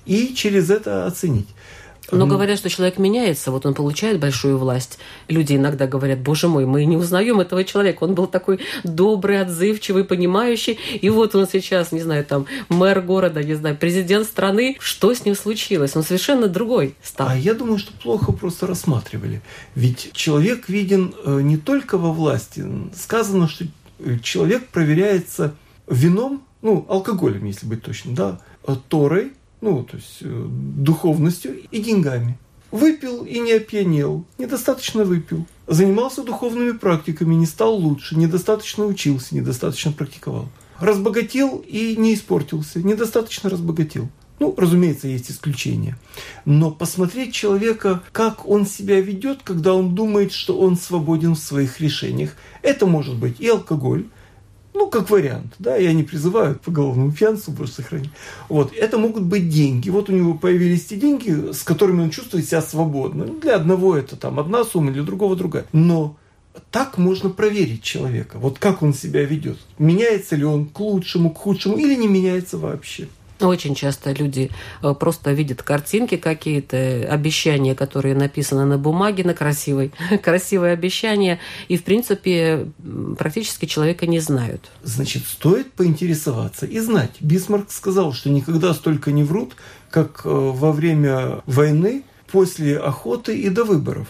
И 0.07 0.33
через 0.33 0.71
это 0.71 1.05
оценить. 1.05 1.47
Но 2.11 2.25
говорят, 2.25 2.57
что 2.57 2.69
человек 2.69 2.97
меняется, 2.97 3.51
вот 3.51 3.65
он 3.65 3.73
получает 3.73 4.19
большую 4.19 4.57
власть. 4.57 4.97
Люди 5.27 5.55
иногда 5.55 5.87
говорят, 5.87 6.19
боже 6.19 6.47
мой, 6.47 6.65
мы 6.65 6.85
не 6.85 6.95
узнаем 6.95 7.39
этого 7.39 7.63
человека. 7.63 8.03
Он 8.03 8.15
был 8.15 8.27
такой 8.27 8.59
добрый, 8.83 9.41
отзывчивый, 9.41 10.05
понимающий. 10.05 10.79
И 11.01 11.09
вот 11.09 11.35
он 11.35 11.47
сейчас, 11.47 11.91
не 11.91 12.01
знаю, 12.01 12.23
там, 12.23 12.45
мэр 12.69 13.01
города, 13.01 13.43
не 13.43 13.55
знаю, 13.55 13.75
президент 13.77 14.25
страны. 14.25 14.77
Что 14.79 15.13
с 15.13 15.25
ним 15.25 15.35
случилось? 15.35 15.95
Он 15.95 16.03
совершенно 16.03 16.47
другой 16.47 16.95
стал. 17.03 17.29
А 17.29 17.35
я 17.35 17.53
думаю, 17.53 17.77
что 17.77 17.91
плохо 17.93 18.31
просто 18.31 18.67
рассматривали. 18.67 19.41
Ведь 19.75 20.11
человек 20.13 20.69
виден 20.69 21.13
э, 21.25 21.41
не 21.41 21.57
только 21.57 21.97
во 21.97 22.13
власти. 22.13 22.65
Сказано, 22.95 23.49
что 23.49 23.65
э, 23.99 24.19
человек 24.23 24.67
проверяется 24.67 25.55
вином, 25.87 26.43
ну, 26.61 26.85
алкоголем, 26.89 27.45
если 27.45 27.65
быть 27.65 27.81
точным, 27.81 28.15
да, 28.15 28.39
э, 28.65 28.75
Торой, 28.87 29.33
ну, 29.61 29.83
то 29.83 29.97
есть 29.97 30.17
э, 30.21 30.45
духовностью 30.49 31.59
и 31.71 31.79
деньгами. 31.79 32.37
Выпил 32.71 33.23
и 33.23 33.39
не 33.39 33.53
опьянел, 33.53 34.25
недостаточно 34.37 35.03
выпил. 35.05 35.45
Занимался 35.67 36.23
духовными 36.23 36.71
практиками, 36.71 37.33
не 37.35 37.45
стал 37.45 37.75
лучше, 37.75 38.17
недостаточно 38.17 38.85
учился, 38.85 39.35
недостаточно 39.35 39.91
практиковал. 39.91 40.49
Разбогател 40.79 41.63
и 41.65 41.95
не 41.97 42.13
испортился, 42.13 42.83
недостаточно 42.83 43.49
разбогател. 43.49 44.09
Ну, 44.39 44.53
разумеется, 44.55 45.07
есть 45.07 45.31
исключения. 45.31 45.97
Но 46.45 46.69
посмотреть 46.69 47.33
человека, 47.33 48.03
как 48.11 48.47
он 48.47 48.67
себя 48.67 49.01
ведет, 49.01 49.39
когда 49.43 49.73
он 49.73 49.95
думает, 49.95 50.31
что 50.31 50.59
он 50.59 50.77
свободен 50.77 51.33
в 51.33 51.39
своих 51.39 51.79
решениях, 51.79 52.35
это 52.61 52.85
может 52.85 53.15
быть 53.15 53.39
и 53.39 53.47
алкоголь, 53.47 54.05
ну, 54.77 54.89
как 54.89 55.09
вариант, 55.09 55.55
да, 55.59 55.75
я 55.75 55.91
не 55.91 56.03
призываю 56.03 56.55
к 56.55 56.61
поголовному 56.61 57.11
пьянству, 57.11 57.51
боже 57.51 57.71
сохрани. 57.71 58.09
Вот, 58.47 58.73
это 58.73 58.97
могут 58.97 59.23
быть 59.23 59.49
деньги. 59.49 59.89
Вот 59.89 60.09
у 60.09 60.13
него 60.13 60.35
появились 60.35 60.85
те 60.85 60.97
деньги, 60.97 61.51
с 61.51 61.63
которыми 61.63 62.03
он 62.03 62.11
чувствует 62.11 62.45
себя 62.45 62.61
свободно. 62.61 63.25
Ну, 63.25 63.39
для 63.39 63.55
одного 63.55 63.97
это 63.97 64.15
там 64.15 64.39
одна 64.39 64.63
сумма, 64.63 64.91
для 64.91 65.03
другого 65.03 65.35
другая. 65.35 65.65
Но 65.71 66.15
так 66.71 66.97
можно 66.97 67.29
проверить 67.29 67.81
человека, 67.81 68.37
вот 68.39 68.59
как 68.59 68.83
он 68.83 68.93
себя 68.93 69.23
ведет. 69.23 69.57
Меняется 69.79 70.35
ли 70.35 70.43
он 70.43 70.65
к 70.67 70.79
лучшему, 70.79 71.31
к 71.31 71.37
худшему 71.37 71.77
или 71.77 71.95
не 71.95 72.07
меняется 72.07 72.57
вообще. 72.57 73.07
Очень 73.39 73.75
часто 73.75 74.11
люди 74.13 74.49
э, 74.81 74.93
просто 74.99 75.31
видят 75.31 75.61
картинки 75.61 76.17
какие-то, 76.17 77.07
обещания, 77.09 77.75
которые 77.75 78.15
написаны 78.15 78.65
на 78.65 78.77
бумаге, 78.77 79.23
на 79.23 79.33
красивой, 79.33 79.91
красивые 80.23 80.73
обещания, 80.73 81.39
и, 81.67 81.77
в 81.77 81.83
принципе, 81.83 82.67
практически 83.17 83.65
человека 83.65 84.07
не 84.07 84.19
знают. 84.19 84.71
Значит, 84.83 85.23
стоит 85.25 85.71
поинтересоваться 85.73 86.65
и 86.65 86.79
знать. 86.79 87.11
Бисмарк 87.19 87.71
сказал, 87.71 88.13
что 88.13 88.29
никогда 88.29 88.73
столько 88.73 89.11
не 89.11 89.23
врут, 89.23 89.55
как 89.91 90.21
э, 90.25 90.29
во 90.29 90.71
время 90.71 91.41
войны, 91.45 92.03
после 92.31 92.77
охоты 92.77 93.39
и 93.39 93.49
до 93.49 93.63
выборов. 93.63 94.07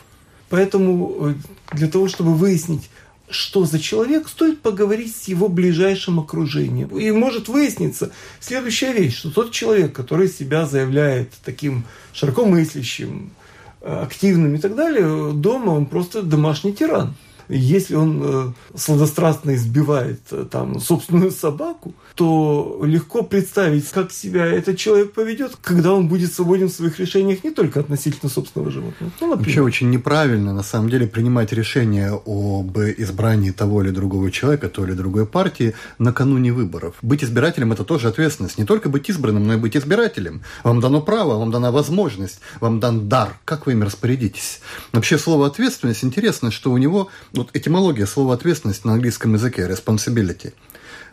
Поэтому 0.50 1.30
э, 1.30 1.34
для 1.74 1.88
того, 1.88 2.08
чтобы 2.08 2.34
выяснить, 2.34 2.90
что 3.30 3.66
за 3.66 3.80
человек, 3.80 4.30
стоит 4.30 4.62
поговорить 4.62 5.16
с 5.16 5.28
его 5.28 5.50
ближайшим 5.50 6.20
окружением. 6.20 6.98
И 6.98 7.12
может 7.12 7.48
выясниться 7.50 8.12
следующая 8.40 8.94
вещь, 8.94 9.18
что 9.18 9.32
тот 9.32 9.52
человек, 9.52 9.94
который 9.94 10.30
себя 10.30 10.66
заявляет 10.66 11.34
таким 11.44 11.84
широкомыслящим, 12.14 13.32
э, 13.82 14.02
активным 14.04 14.56
и 14.56 14.60
так 14.60 14.76
далее, 14.76 15.34
дома 15.34 15.72
он 15.72 15.86
просто 15.86 16.22
домашний 16.22 16.74
тиран 16.74 17.16
если 17.50 17.96
он 17.96 18.22
э, 18.24 18.52
сладострастно 18.76 19.56
избивает 19.56 20.22
э, 20.32 20.46
там 20.50 20.80
собственную 20.80 21.32
собаку, 21.32 21.94
то 22.16 22.82
легко 22.84 23.24
представить, 23.24 23.90
как 23.90 24.12
себя 24.12 24.46
этот 24.46 24.78
человек 24.78 25.14
поведет, 25.14 25.58
когда 25.62 25.94
он 25.94 26.08
будет 26.08 26.34
свободен 26.34 26.68
в 26.68 26.74
своих 26.74 27.00
решениях 27.00 27.44
не 27.44 27.52
только 27.52 27.80
относительно 27.80 28.30
собственного 28.30 28.72
животного. 28.72 29.12
Ну, 29.22 29.36
Вообще 29.36 29.62
очень 29.62 29.90
неправильно, 29.90 30.54
на 30.54 30.64
самом 30.64 30.90
деле, 30.90 31.08
принимать 31.08 31.54
решение 31.54 32.22
об 32.26 32.78
избрании 32.80 33.52
того 33.52 33.84
или 33.84 33.92
другого 33.92 34.32
человека, 34.32 34.70
той 34.70 34.88
или 34.88 34.94
другой 34.94 35.26
партии 35.26 35.74
накануне 36.00 36.52
выборов. 36.52 36.96
Быть 37.02 37.24
избирателем– 37.24 37.72
это 37.74 37.84
тоже 37.84 38.08
ответственность. 38.08 38.58
Не 38.58 38.66
только 38.66 38.90
быть 38.90 39.10
избранным, 39.10 39.48
но 39.48 39.54
и 39.54 39.58
быть 39.58 39.78
избирателем. 39.78 40.42
Вам 40.64 40.80
дано 40.80 41.02
право, 41.02 41.38
вам 41.38 41.52
дана 41.52 41.72
возможность, 41.72 42.40
вам 42.60 42.80
дан 42.80 43.08
дар. 43.08 43.38
Как 43.46 43.66
вы 43.66 43.74
им 43.74 43.84
распорядитесь? 43.84 44.62
Вообще 44.92 45.18
слово 45.18 45.48
«ответственность» 45.48 46.04
интересно, 46.04 46.52
что 46.52 46.72
у 46.72 46.78
него 46.78 47.10
вот 47.38 47.50
этимология 47.54 48.06
слова 48.06 48.34
ответственность 48.34 48.86
на 48.86 48.94
английском 48.94 49.34
языке 49.34 49.64
responsibility. 49.64 50.54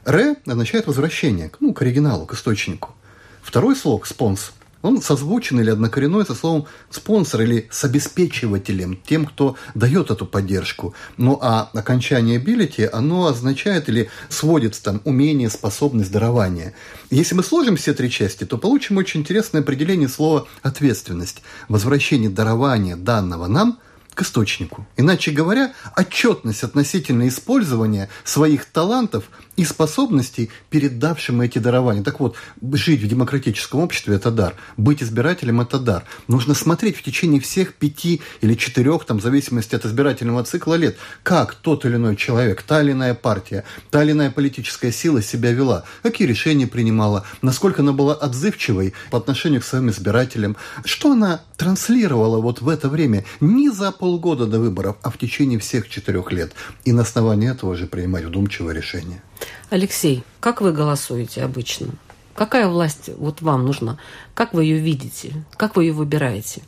Ре 0.05 0.37
означает 0.47 0.87
возвращение, 0.87 1.51
ну, 1.61 1.73
к 1.73 1.83
оригиналу, 1.83 2.27
к 2.27 2.35
источнику. 2.35 2.95
Второй 3.43 3.77
слог 3.77 4.07
спонс 4.07 4.53
он 4.85 5.01
созвучен 5.01 5.59
или 5.61 5.71
однокоренной 5.71 6.27
со 6.27 6.35
словом 6.35 6.67
спонсор 6.91 7.41
или 7.41 7.69
с 7.71 7.85
обеспечивателем, 7.85 9.01
тем, 9.07 9.25
кто 9.25 9.57
дает 9.75 10.11
эту 10.11 10.27
поддержку. 10.27 10.95
Ну 11.17 11.39
а 11.41 11.71
окончание 11.73 12.39
ability, 12.39 12.87
оно 12.93 13.27
означает 13.27 13.89
или 13.89 14.11
сводится 14.29 14.83
там 14.83 15.01
умение, 15.05 15.49
способность, 15.49 16.13
дарование. 16.13 16.75
Если 17.11 17.35
мы 17.35 17.43
сложим 17.43 17.77
все 17.77 17.95
три 17.95 18.11
части, 18.11 18.45
то 18.45 18.59
получим 18.59 18.99
очень 18.99 19.21
интересное 19.21 19.63
определение 19.63 20.09
слова 20.09 20.47
ответственность. 20.61 21.43
Возвращение 21.69 22.29
дарования 22.29 22.97
данного 22.97 23.47
нам– 23.47 23.79
к 24.15 24.23
источнику. 24.23 24.87
Иначе 24.97 25.31
говоря, 25.31 25.73
отчетность 25.97 26.63
относительно 26.63 27.29
использования 27.29 28.09
своих 28.25 28.65
талантов 28.65 29.25
и 29.57 29.65
способностей, 29.65 30.51
передавшим 30.71 31.41
эти 31.41 31.59
дарования. 31.59 32.03
Так 32.03 32.21
вот, 32.21 32.37
жить 32.73 33.03
в 33.03 33.09
демократическом 33.09 33.81
обществе– 33.81 34.15
это 34.17 34.31
дар. 34.31 34.55
Быть 34.77 35.03
избирателем– 35.03 35.61
это 35.63 35.79
дар. 35.79 36.05
Нужно 36.29 36.55
смотреть 36.55 36.97
в 36.97 37.03
течение 37.03 37.41
всех 37.41 37.75
пяти 37.75 38.21
или 38.41 38.55
четырех, 38.55 39.05
там, 39.05 39.19
в 39.19 39.23
зависимости 39.23 39.75
от 39.75 39.85
избирательного 39.85 40.45
цикла 40.45 40.75
лет, 40.75 40.97
как 41.23 41.55
тот 41.55 41.85
или 41.85 41.97
иной 41.97 42.17
человек, 42.17 42.63
та 42.63 42.83
или 42.83 42.93
иная 42.93 43.15
партия, 43.15 43.65
та 43.91 44.03
или 44.03 44.13
иная 44.13 44.31
политическая 44.31 44.93
сила 44.93 45.23
себя 45.23 45.53
вела, 45.53 45.85
какие 46.03 46.27
решения 46.27 46.67
принимала, 46.67 47.25
насколько 47.43 47.83
она 47.83 47.93
была 47.93 48.15
отзывчивой 48.15 48.95
по 49.11 49.19
отношению 49.19 49.61
к 49.61 49.65
своим 49.65 49.91
избирателям, 49.91 50.57
что 50.85 51.13
она 51.13 51.43
транслировала 51.57 52.41
вот 52.41 52.61
в 52.61 52.69
это 52.69 52.89
время 52.89 53.25
не 53.41 53.71
за 53.71 53.93
полгода 54.05 54.47
до 54.47 54.61
выборов, 54.61 54.97
а 55.01 55.09
в 55.09 55.17
течение 55.17 55.59
всех 55.59 55.89
четырех 55.89 56.31
лет. 56.31 56.53
И 56.85 56.93
на 56.93 57.01
основании 57.01 57.51
этого 57.51 57.75
же 57.75 57.87
принимать 57.87 58.25
вдумчивое 58.25 58.75
решение. 58.75 59.23
Алексей, 59.71 60.25
как 60.41 60.61
вы 60.61 60.75
голосуете 60.75 61.43
обычно? 61.43 61.87
Какая 62.35 62.69
власть 62.69 63.09
вот 63.17 63.41
вам 63.41 63.65
нужна? 63.65 63.97
Как 64.35 64.53
вы 64.53 64.65
ее 64.65 64.79
видите? 64.79 65.33
Как 65.57 65.77
вы 65.77 65.85
ее 65.85 65.95
выбираете? 65.95 66.61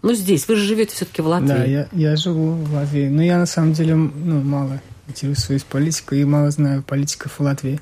Ну, 0.00 0.14
здесь. 0.14 0.48
Вы 0.48 0.56
же 0.56 0.64
живете 0.64 0.94
все-таки 0.94 1.20
в 1.20 1.26
Латвии. 1.26 1.48
Да, 1.48 1.64
я, 1.64 1.88
я 1.92 2.16
живу 2.16 2.52
в 2.52 2.72
Латвии. 2.72 3.08
Но 3.08 3.22
я 3.22 3.36
на 3.36 3.44
самом 3.44 3.74
деле 3.74 3.94
ну, 3.94 4.40
мало 4.40 4.80
интересуюсь 5.08 5.62
политикой 5.62 6.22
и 6.22 6.24
мало 6.24 6.50
знаю 6.50 6.82
политиков 6.82 7.38
в 7.38 7.42
Латвии. 7.42 7.80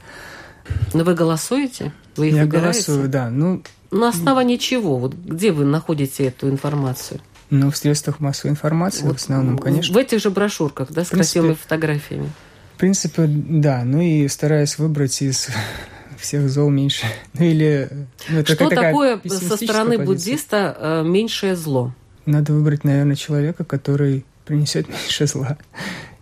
Но 0.94 1.05
вы 1.05 1.14
голосуете? 1.14 1.92
Вы 2.16 2.31
их 2.31 2.35
я 2.35 2.42
выбираете? 2.42 2.87
голосую, 2.87 3.09
да. 3.09 3.31
Ну, 3.31 3.62
На 3.92 4.09
основании 4.09 4.57
чего? 4.57 4.96
Вот 4.96 5.14
где 5.14 5.53
вы 5.53 5.64
находите 5.64 6.25
эту 6.25 6.49
информацию? 6.51 7.20
Но 7.50 7.70
в 7.70 7.76
средствах 7.76 8.20
массовой 8.20 8.52
информации 8.52 9.04
вот 9.04 9.18
в 9.18 9.22
основном, 9.22 9.58
конечно. 9.58 9.92
В 9.92 9.96
этих 9.96 10.20
же 10.20 10.30
брошюрках, 10.30 10.88
да, 10.90 11.04
с 11.04 11.08
принципе, 11.08 11.16
красивыми 11.16 11.54
фотографиями. 11.54 12.30
В 12.76 12.78
принципе, 12.78 13.26
да. 13.26 13.82
Ну 13.84 14.00
и 14.00 14.28
стараюсь 14.28 14.78
выбрать 14.78 15.20
из 15.20 15.48
всех 16.18 16.48
зол 16.48 16.70
меньше. 16.70 17.06
Ну 17.34 17.44
или... 17.44 17.88
Ну, 18.28 18.44
Что 18.44 18.68
такое 18.68 19.20
со 19.24 19.56
стороны 19.56 19.98
позиция. 19.98 20.06
буддиста 20.06 20.76
э, 20.78 21.02
меньшее 21.04 21.56
зло? 21.56 21.92
Надо 22.26 22.52
выбрать, 22.52 22.84
наверное, 22.84 23.16
человека, 23.16 23.64
который 23.64 24.24
принесет 24.44 24.88
меньше 24.88 25.26
зла. 25.26 25.58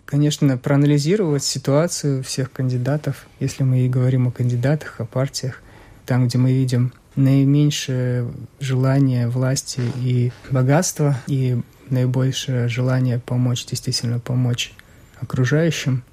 Конечно, 0.05 0.57
проанализировать 0.57 1.43
ситуацию 1.43 2.23
всех 2.23 2.51
кандидатов, 2.51 3.27
если 3.39 3.61
мы 3.61 3.81
и 3.81 3.89
говорим 3.89 4.27
о 4.27 4.31
кандидатах, 4.31 4.95
о 4.99 5.05
партиях, 5.05 5.61
там, 6.07 6.27
где 6.27 6.39
мы 6.39 6.51
видим 6.51 6.93
наименьшее 7.15 8.27
желание 8.59 9.27
власти 9.27 9.81
и 9.97 10.31
богатства, 10.51 11.17
и 11.27 11.61
наибольшее 11.89 12.67
желание 12.67 13.19
помочь, 13.19 13.65
действительно 13.65 14.19
помочь 14.19 14.73
окружающим, 15.19 16.03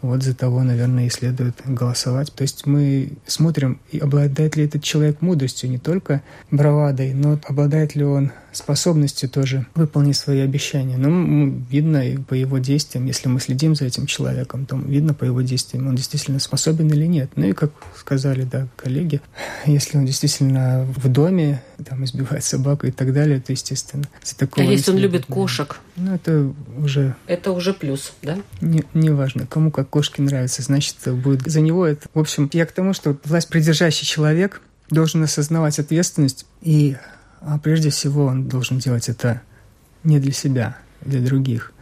вот 0.00 0.22
за 0.22 0.34
того, 0.34 0.62
наверное, 0.62 1.06
и 1.06 1.10
следует 1.10 1.60
голосовать. 1.64 2.32
То 2.32 2.42
есть 2.42 2.66
мы 2.66 3.12
смотрим, 3.26 3.80
обладает 4.00 4.56
ли 4.56 4.64
этот 4.64 4.82
человек 4.82 5.20
мудростью, 5.20 5.70
не 5.70 5.78
только 5.78 6.22
бравадой, 6.50 7.14
но 7.14 7.38
обладает 7.48 7.94
ли 7.94 8.04
он 8.04 8.32
способностью 8.58 9.28
тоже 9.28 9.66
выполнить 9.74 10.16
свои 10.16 10.40
обещания. 10.40 10.96
Ну, 10.96 11.62
видно 11.70 12.08
и 12.08 12.16
по 12.16 12.34
его 12.34 12.58
действиям, 12.58 13.06
если 13.06 13.28
мы 13.28 13.40
следим 13.40 13.74
за 13.74 13.86
этим 13.86 14.06
человеком, 14.06 14.66
то 14.66 14.76
видно 14.76 15.14
по 15.14 15.24
его 15.24 15.40
действиям, 15.42 15.86
он 15.86 15.94
действительно 15.94 16.38
способен 16.38 16.88
или 16.88 17.06
нет. 17.06 17.30
Ну 17.36 17.46
и, 17.46 17.52
как 17.52 17.72
сказали, 17.96 18.42
да, 18.42 18.68
коллеги, 18.76 19.20
если 19.66 19.98
он 19.98 20.06
действительно 20.06 20.86
в 20.96 21.08
доме, 21.08 21.62
там, 21.84 22.04
избивает 22.04 22.44
собаку 22.44 22.86
и 22.86 22.90
так 22.90 23.12
далее, 23.12 23.40
то, 23.40 23.52
естественно, 23.52 24.04
за 24.22 24.36
такого... 24.36 24.66
А 24.66 24.70
если 24.70 24.90
он 24.90 24.98
любит 24.98 25.26
кошек? 25.26 25.80
Ну, 25.96 26.14
это 26.14 26.52
уже... 26.76 27.14
Это 27.26 27.52
уже 27.52 27.72
плюс, 27.72 28.12
да? 28.22 28.38
Не, 28.60 28.84
не 28.94 29.10
важно, 29.10 29.46
кому 29.46 29.70
как 29.70 29.88
кошки 29.88 30.20
нравятся, 30.20 30.62
значит, 30.62 30.96
будет 31.06 31.42
за 31.46 31.60
него 31.60 31.86
это... 31.86 32.08
В 32.12 32.18
общем, 32.18 32.50
я 32.52 32.66
к 32.66 32.72
тому, 32.72 32.92
что 32.92 33.16
власть 33.24 33.48
придержащий 33.48 34.06
человек 34.06 34.60
должен 34.90 35.22
осознавать 35.22 35.78
ответственность 35.78 36.46
и 36.62 36.96
а 37.40 37.58
прежде 37.58 37.90
всего 37.90 38.26
он 38.26 38.48
должен 38.48 38.78
делать 38.78 39.08
это 39.08 39.42
не 40.04 40.18
для 40.18 40.32
себя, 40.32 40.76
для 41.00 41.20
других. 41.20 41.72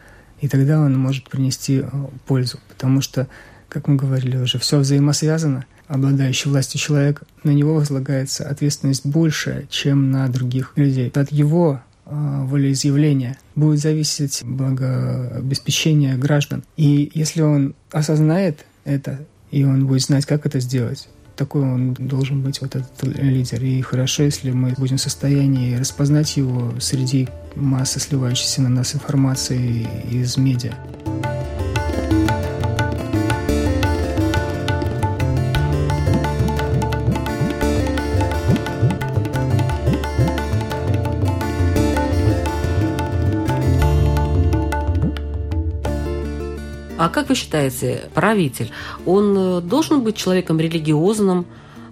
И 0.40 0.48
тогда 0.48 0.80
он 0.80 0.98
может 0.98 1.28
принести 1.28 1.80
э, 1.80 1.88
пользу, 2.26 2.58
потому 2.68 3.00
что, 3.00 3.26
как 3.68 3.88
мы 3.88 3.96
говорили 3.96 4.36
уже, 4.36 4.58
все 4.58 4.78
взаимосвязано. 4.78 5.64
Обладающий 5.88 6.50
властью 6.50 6.80
человек, 6.80 7.22
на 7.44 7.50
него 7.50 7.74
возлагается 7.74 8.48
ответственность 8.48 9.06
больше, 9.06 9.66
чем 9.70 10.10
на 10.10 10.28
других 10.28 10.72
людей. 10.76 11.10
От 11.14 11.32
его 11.32 11.80
э, 12.04 12.10
волеизъявления 12.44 13.38
будет 13.54 13.80
зависеть 13.80 14.42
благообеспечение 14.44 16.16
граждан. 16.16 16.64
И 16.76 17.10
если 17.14 17.42
он 17.42 17.74
осознает 17.92 18.66
это, 18.84 19.20
и 19.50 19.64
он 19.64 19.86
будет 19.86 20.02
знать, 20.02 20.26
как 20.26 20.44
это 20.44 20.60
сделать, 20.60 21.08
такой 21.36 21.62
он 21.62 21.94
должен 21.94 22.42
быть, 22.42 22.60
вот 22.60 22.74
этот 22.74 23.02
лидер. 23.02 23.62
И 23.62 23.80
хорошо, 23.82 24.24
если 24.24 24.50
мы 24.50 24.74
будем 24.76 24.96
в 24.96 25.00
состоянии 25.00 25.76
распознать 25.76 26.36
его 26.36 26.72
среди 26.80 27.28
массы 27.54 28.00
сливающейся 28.00 28.62
на 28.62 28.68
нас 28.68 28.94
информации 28.94 29.86
из 30.10 30.36
медиа. 30.36 30.74
А 47.06 47.08
как 47.08 47.28
вы 47.28 47.36
считаете, 47.36 48.10
правитель, 48.14 48.72
он 49.06 49.38
э, 49.38 49.60
должен 49.60 50.02
быть 50.02 50.16
человеком 50.16 50.58
религиозным, 50.58 51.46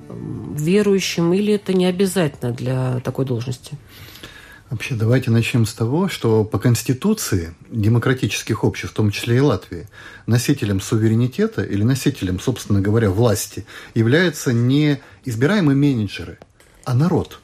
верующим, 0.09 1.33
или 1.33 1.55
это 1.55 1.73
не 1.73 1.87
обязательно 1.87 2.51
для 2.51 2.99
такой 2.99 3.25
должности? 3.25 3.79
Вообще, 4.71 4.97
давайте 4.97 5.31
начнем 5.31 5.67
с 5.67 5.73
того, 5.73 6.09
что 6.09 6.43
по 6.43 6.59
Конституции 6.59 7.55
демократических 7.71 8.65
обществ, 8.65 8.93
в 8.93 8.97
том 8.97 9.13
числе 9.13 9.37
и 9.37 9.41
Латвии, 9.41 9.87
носителем 10.27 10.81
суверенитета 10.81 11.63
или 11.63 11.85
носителем, 11.85 12.41
собственно 12.41 12.81
говоря, 12.81 13.09
власти 13.09 13.67
являются 13.95 14.53
не 14.53 15.01
избираемые 15.25 15.77
менеджеры, 15.77 16.39
а 16.85 16.93
народ 16.93 17.39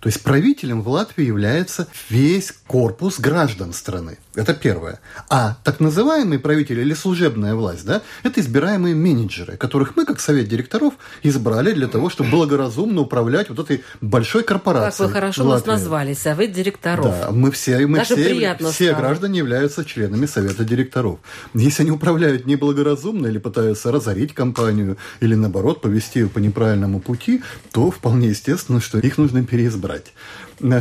то 0.00 0.08
есть 0.08 0.22
правителем 0.22 0.82
в 0.82 0.88
Латвии 0.88 1.26
является 1.26 1.86
весь 2.08 2.52
корпус 2.66 3.20
граждан 3.20 3.74
страны. 3.74 4.18
Это 4.34 4.54
первое. 4.54 5.00
А 5.28 5.58
так 5.62 5.80
называемые 5.80 6.38
правители 6.38 6.80
или 6.80 6.94
служебная 6.94 7.54
власть, 7.54 7.84
да, 7.84 8.00
это 8.22 8.40
избираемые 8.40 8.94
менеджеры, 8.94 9.58
которых 9.58 9.96
мы, 9.96 10.06
как 10.06 10.20
совет 10.20 10.48
директоров, 10.48 10.94
избрали 11.22 11.72
для 11.72 11.86
того, 11.86 12.08
чтобы 12.08 12.30
благоразумно 12.30 13.02
управлять 13.02 13.50
вот 13.50 13.58
этой 13.58 13.84
большой 14.00 14.42
корпорацией. 14.42 15.08
Как 15.08 15.08
вы 15.08 15.12
хорошо 15.12 15.44
нас 15.44 15.66
назвали, 15.66 16.14
совет 16.14 16.52
директоров. 16.52 17.04
Да, 17.04 17.30
мы 17.32 17.50
все, 17.50 17.86
мы 17.86 17.98
Даже 17.98 18.14
все, 18.14 18.56
все 18.70 18.94
граждане 18.94 19.38
являются 19.38 19.84
членами 19.84 20.24
совета 20.24 20.64
директоров. 20.64 21.18
Если 21.52 21.82
они 21.82 21.90
управляют 21.90 22.46
неблагоразумно 22.46 23.26
или 23.26 23.38
пытаются 23.38 23.92
разорить 23.92 24.32
компанию, 24.32 24.96
или 25.20 25.34
наоборот 25.34 25.82
повести 25.82 26.20
ее 26.20 26.28
по 26.28 26.38
неправильному 26.38 27.00
пути, 27.00 27.42
то 27.72 27.90
вполне 27.90 28.28
естественно, 28.28 28.80
что 28.80 28.98
их 28.98 29.18
нужно 29.18 29.44
переизбрать 29.44 29.89
брать. 29.89 30.13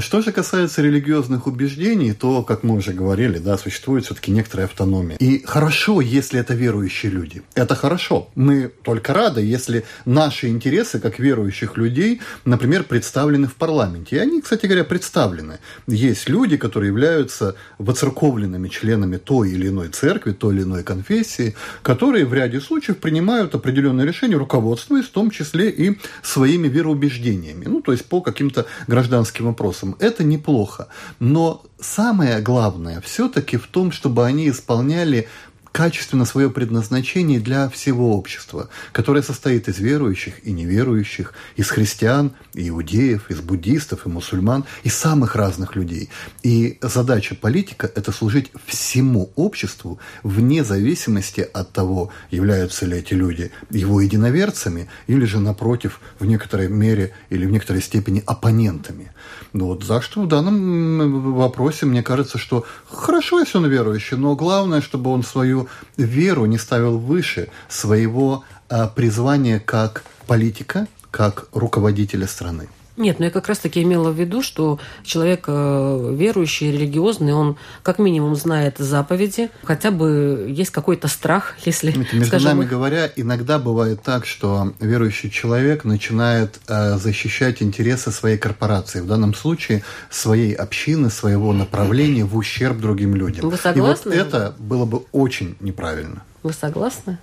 Что 0.02 0.22
же 0.22 0.34
касается 0.34 0.82
религиозных 0.82 1.48
убеждений, 1.48 2.12
то, 2.12 2.44
как 2.44 2.63
мы 2.63 2.76
уже 2.76 2.92
говорили, 2.92 3.38
да, 3.38 3.58
существует 3.58 4.04
все-таки 4.04 4.30
некоторая 4.30 4.68
автономия. 4.68 5.15
И 5.18 5.42
хорошо, 5.46 6.02
если 6.02 6.38
это 6.38 6.54
верующие 6.54 7.10
люди. 7.10 7.44
Это 7.56 7.76
хорошо. 7.76 8.30
Мы 8.36 8.70
только 8.84 9.13
рады, 9.13 9.42
если 9.42 9.86
наши 10.04 10.50
интересы, 10.50 11.00
как 11.00 11.18
верующих 11.18 11.78
людей, 11.78 12.20
например, 12.44 12.84
представлены 12.84 13.48
в 13.48 13.56
парламенте. 13.56 14.18
И 14.18 14.20
они, 14.20 14.42
кстати 14.42 14.65
говоря, 14.65 14.84
представлены. 14.84 15.60
Есть 15.88 16.28
люди, 16.28 16.58
которые 16.58 16.89
являются 16.89 17.56
воцерковленными 17.78 18.68
членами 18.68 19.15
той 19.15 19.52
или 19.52 19.70
иной 19.70 19.88
церкви, 19.88 20.34
той 20.34 20.56
или 20.56 20.63
иной 20.63 20.84
конфессии, 20.84 21.56
которые 21.84 22.26
в 22.26 22.34
ряде 22.34 22.60
случаев 22.60 22.98
принимают 22.98 23.56
определенные 23.56 24.06
решения, 24.06 24.36
руководствуясь 24.36 25.06
в 25.06 25.12
том 25.12 25.32
числе 25.32 25.70
и 25.70 25.98
своими 26.22 26.68
вероубеждениями. 26.68 27.63
Ну, 27.65 27.80
то 27.80 27.94
есть 27.94 28.06
по 28.06 28.20
каким-то 28.20 28.65
гражданским 28.88 29.46
вопросам 29.46 29.68
вопросам. 29.69 29.95
Это 29.99 30.23
неплохо. 30.23 30.88
Но 31.19 31.63
самое 31.79 32.39
главное 32.39 33.01
все-таки 33.01 33.58
в 33.58 33.67
том, 33.67 33.91
чтобы 33.91 34.25
они 34.25 34.49
исполняли 34.49 35.27
качественно 35.71 36.25
свое 36.25 36.49
предназначение 36.49 37.39
для 37.39 37.69
всего 37.69 38.17
общества, 38.17 38.69
которое 38.91 39.21
состоит 39.21 39.67
из 39.69 39.79
верующих 39.79 40.45
и 40.45 40.51
неверующих, 40.51 41.34
из 41.58 41.69
христиан, 41.69 42.32
и 42.53 42.69
иудеев, 42.69 43.29
из 43.29 43.39
буддистов, 43.41 44.05
и 44.05 44.10
мусульман, 44.10 44.65
и 44.84 44.89
самых 44.89 45.36
разных 45.36 45.75
людей. 45.75 46.10
И 46.43 46.79
задача 46.82 47.36
политика– 47.36 47.89
это 47.95 48.12
служить 48.12 48.51
всему 48.65 49.32
обществу 49.36 49.99
вне 50.23 50.63
зависимости 50.63 51.47
от 51.53 51.71
того, 51.71 52.12
являются 52.32 52.86
ли 52.86 52.97
эти 52.97 53.13
люди 53.13 53.51
его 53.69 54.01
единоверцами 54.01 54.89
или 55.08 55.25
же, 55.25 55.39
напротив, 55.39 56.01
в 56.19 56.25
некоторой 56.25 56.67
мере 56.67 57.13
или 57.29 57.45
в 57.45 57.51
некоторой 57.51 57.82
степени 57.82 58.23
оппонентами. 58.25 59.12
Ну 59.54 59.68
вот, 59.68 59.84
за 59.84 60.02
что 60.02 60.22
в 60.22 60.28
данном 60.28 61.34
вопросе 61.36 61.86
мне 61.86 62.04
кажется, 62.04 62.38
что 62.38 62.65
хорошо, 62.89 63.39
если 63.39 63.58
он 63.58 63.68
верующий, 63.68 64.18
но 64.18 64.36
главное, 64.36 64.82
чтобы 64.82 65.12
он 65.12 65.24
свою 65.24 65.68
веру 65.98 66.46
не 66.46 66.58
ставил 66.58 66.98
выше 66.98 67.50
своего 67.68 68.44
а, 68.70 68.88
призвания 68.88 69.60
как 69.60 70.04
политика, 70.28 70.88
как 71.12 71.48
руководителя 71.54 72.28
страны. 72.28 72.70
Нет, 72.99 73.19
но 73.19 73.25
я 73.25 73.31
как 73.31 73.47
раз-таки 73.47 73.81
имела 73.81 74.12
в 74.12 74.19
виду, 74.19 74.41
что 74.41 74.77
человек 75.03 75.45
э, 75.47 76.15
верующий, 76.17 76.69
религиозный, 76.69 77.33
он 77.33 77.55
как 77.81 77.97
минимум 77.97 78.35
знает 78.35 78.75
заповеди, 78.77 79.49
хотя 79.63 79.89
бы 79.89 80.47
есть 80.49 80.71
какой-то 80.71 81.07
страх, 81.07 81.55
если... 81.65 81.91
Это, 81.91 82.13
между 82.13 82.25
скажем, 82.25 82.57
нами 82.57 82.67
говоря, 82.67 83.09
иногда 83.15 83.57
бывает 83.57 84.03
так, 84.03 84.25
что 84.25 84.73
верующий 84.81 85.31
человек 85.31 85.85
начинает 85.85 86.59
э, 86.67 86.97
защищать 86.97 87.63
интересы 87.63 88.12
своей 88.12 88.38
корпорации, 88.38 88.99
в 88.99 89.07
данном 89.07 89.33
случае 89.33 89.81
своей 90.09 90.53
общины, 90.53 91.09
своего 91.09 91.53
направления 91.53 92.25
в 92.25 92.35
ущерб 92.35 92.79
другим 92.79 93.15
людям. 93.15 93.49
Вы 93.49 93.55
согласны? 93.55 94.13
И 94.13 94.17
вот 94.17 94.27
это 94.27 94.55
было 94.59 94.83
бы 94.83 95.03
очень 95.13 95.55
неправильно. 95.62 96.23
Вы 96.43 96.51
согласны? 96.51 97.17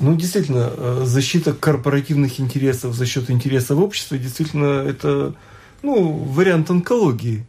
Ну, 0.00 0.16
действительно, 0.16 0.70
э, 0.76 1.02
защита 1.04 1.52
корпоративных 1.52 2.40
интересов 2.40 2.94
за 2.94 3.06
счет 3.06 3.30
интересов 3.30 3.78
общества, 3.78 4.18
действительно, 4.18 4.82
это 4.86 5.34
ну, 5.82 6.12
вариант 6.12 6.70
онкологии 6.70 7.46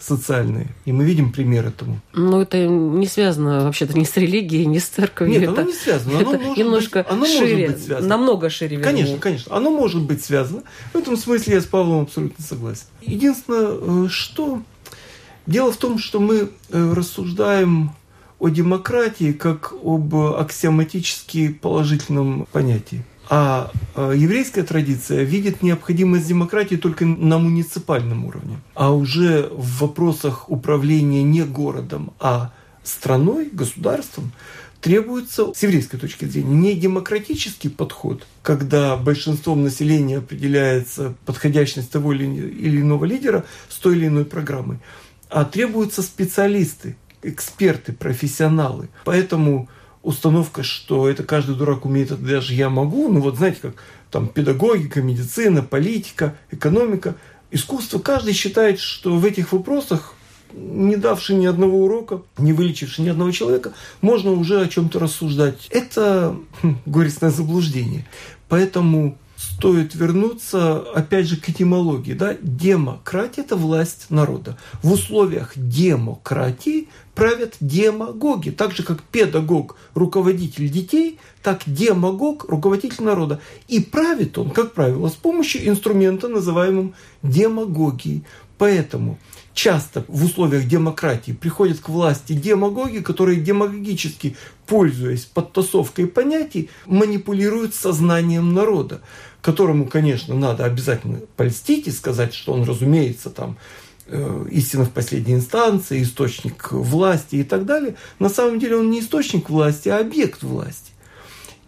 социальной. 0.00 0.68
И 0.84 0.92
мы 0.92 1.04
видим 1.04 1.32
пример 1.32 1.66
этому. 1.66 2.00
Но 2.12 2.42
это 2.42 2.66
не 2.66 3.06
связано 3.06 3.64
вообще-то 3.64 3.98
ни 3.98 4.04
с 4.04 4.16
религией, 4.16 4.66
ни 4.66 4.78
с 4.78 4.84
церковью. 4.84 5.40
Нет, 5.40 5.50
это, 5.50 5.62
оно 5.62 5.70
не 5.70 5.76
связано. 5.76 6.18
Оно 6.18 6.34
это 6.34 6.44
может 6.44 6.58
немножко 6.58 6.98
быть, 7.00 7.12
оно 7.12 7.26
шире, 7.26 7.56
может 7.56 7.76
быть 7.76 7.84
связано. 7.84 8.08
намного 8.08 8.50
шире. 8.50 8.76
Вернее. 8.76 8.84
Конечно, 8.84 9.18
конечно. 9.18 9.56
Оно 9.56 9.70
может 9.70 10.02
быть 10.02 10.24
связано. 10.24 10.62
В 10.92 10.96
этом 10.98 11.16
смысле 11.16 11.54
я 11.54 11.60
с 11.60 11.64
Павлом 11.64 12.02
абсолютно 12.02 12.44
согласен. 12.44 12.84
Единственное, 13.02 14.06
э, 14.06 14.08
что 14.08 14.62
Дело 15.48 15.72
в 15.72 15.78
том, 15.78 15.98
что 15.98 16.20
мы 16.20 16.50
э, 16.68 16.92
рассуждаем 16.92 17.92
о 18.38 18.48
демократии 18.48 19.32
как 19.32 19.72
об 19.82 20.14
аксиоматически 20.14 21.48
положительном 21.48 22.46
понятии. 22.52 23.04
А 23.30 23.70
э, 23.94 24.14
еврейская 24.16 24.62
традиция 24.62 25.22
видит 25.22 25.62
необходимость 25.62 26.26
демократии 26.26 26.76
только 26.76 27.04
на 27.04 27.38
муниципальном 27.38 28.24
уровне. 28.24 28.58
А 28.74 28.92
уже 28.92 29.50
в 29.52 29.80
вопросах 29.80 30.48
управления 30.48 31.22
не 31.22 31.42
городом, 31.42 32.14
а 32.20 32.52
страной, 32.84 33.50
государством, 33.52 34.32
требуется 34.80 35.52
с 35.52 35.62
еврейской 35.62 35.98
точки 35.98 36.24
зрения 36.24 36.54
не 36.54 36.74
демократический 36.74 37.68
подход, 37.68 38.26
когда 38.42 38.96
большинством 38.96 39.62
населения 39.62 40.18
определяется 40.18 41.14
подходящность 41.26 41.90
того 41.90 42.14
или 42.14 42.80
иного 42.80 43.04
лидера 43.04 43.44
с 43.68 43.76
той 43.76 43.96
или 43.96 44.06
иной 44.06 44.24
программой, 44.24 44.78
а 45.28 45.44
требуются 45.44 46.02
специалисты, 46.02 46.96
эксперты, 47.22 47.92
профессионалы. 47.92 48.88
Поэтому 49.04 49.68
установка, 50.02 50.62
что 50.62 51.08
это 51.08 51.22
каждый 51.24 51.56
дурак 51.56 51.84
умеет, 51.84 52.10
это 52.10 52.22
даже 52.22 52.54
я 52.54 52.70
могу, 52.70 53.08
ну 53.08 53.20
вот 53.20 53.36
знаете, 53.36 53.58
как 53.62 53.74
там 54.10 54.28
педагогика, 54.28 55.02
медицина, 55.02 55.62
политика, 55.62 56.36
экономика, 56.50 57.16
искусство, 57.50 57.98
каждый 57.98 58.32
считает, 58.32 58.78
что 58.78 59.16
в 59.16 59.24
этих 59.24 59.52
вопросах 59.52 60.14
не 60.52 60.96
давший 60.96 61.36
ни 61.36 61.46
одного 61.46 61.84
урока, 61.84 62.22
не 62.38 62.52
вылечивший 62.52 63.04
ни 63.04 63.08
одного 63.08 63.32
человека, 63.32 63.74
можно 64.00 64.32
уже 64.32 64.60
о 64.60 64.68
чем-то 64.68 64.98
рассуждать. 64.98 65.68
Это 65.70 66.36
хм, 66.62 66.78
горестное 66.86 67.30
заблуждение. 67.30 68.06
Поэтому 68.48 69.18
стоит 69.38 69.94
вернуться, 69.94 70.80
опять 70.92 71.26
же, 71.26 71.36
к 71.36 71.48
этимологии. 71.48 72.12
Да? 72.12 72.36
Демократия– 72.42 73.40
это 73.42 73.54
власть 73.54 74.06
народа. 74.10 74.58
В 74.82 74.92
условиях 74.92 75.52
демократии 75.54 76.88
правят 77.14 77.54
демагоги. 77.60 78.50
Так 78.50 78.72
же, 78.72 78.82
как 78.82 79.02
педагог– 79.02 79.76
руководитель 79.94 80.68
детей, 80.68 81.20
так 81.42 81.62
демагог– 81.66 82.46
руководитель 82.48 83.04
народа. 83.04 83.40
И 83.68 83.78
правит 83.80 84.36
он, 84.38 84.50
как 84.50 84.74
правило, 84.74 85.08
с 85.08 85.14
помощью 85.14 85.68
инструмента, 85.68 86.26
называемым 86.26 86.94
демагогией. 87.22 88.24
Поэтому 88.58 89.18
часто 89.54 90.04
в 90.08 90.24
условиях 90.24 90.66
демократии 90.66 91.32
приходят 91.32 91.78
к 91.78 91.88
власти 91.88 92.32
демагоги, 92.32 92.98
которые 92.98 93.40
демагогически, 93.40 94.36
пользуясь 94.66 95.24
подтасовкой 95.24 96.06
понятий, 96.08 96.70
манипулируют 96.86 97.74
сознанием 97.74 98.52
народа, 98.52 99.00
которому, 99.42 99.86
конечно, 99.86 100.34
надо 100.34 100.64
обязательно 100.64 101.20
польстить 101.36 101.86
и 101.86 101.92
сказать, 101.92 102.34
что 102.34 102.52
он, 102.52 102.64
разумеется, 102.64 103.30
там 103.30 103.56
э, 104.06 104.46
истина 104.50 104.84
в 104.84 104.90
последней 104.90 105.34
инстанции, 105.34 106.02
источник 106.02 106.72
власти 106.72 107.36
и 107.36 107.44
так 107.44 107.64
далее. 107.64 107.96
На 108.18 108.28
самом 108.28 108.58
деле 108.58 108.76
он 108.76 108.90
не 108.90 109.00
источник 109.00 109.48
власти, 109.48 109.88
а 109.88 109.98
объект 110.00 110.42
власти. 110.42 110.92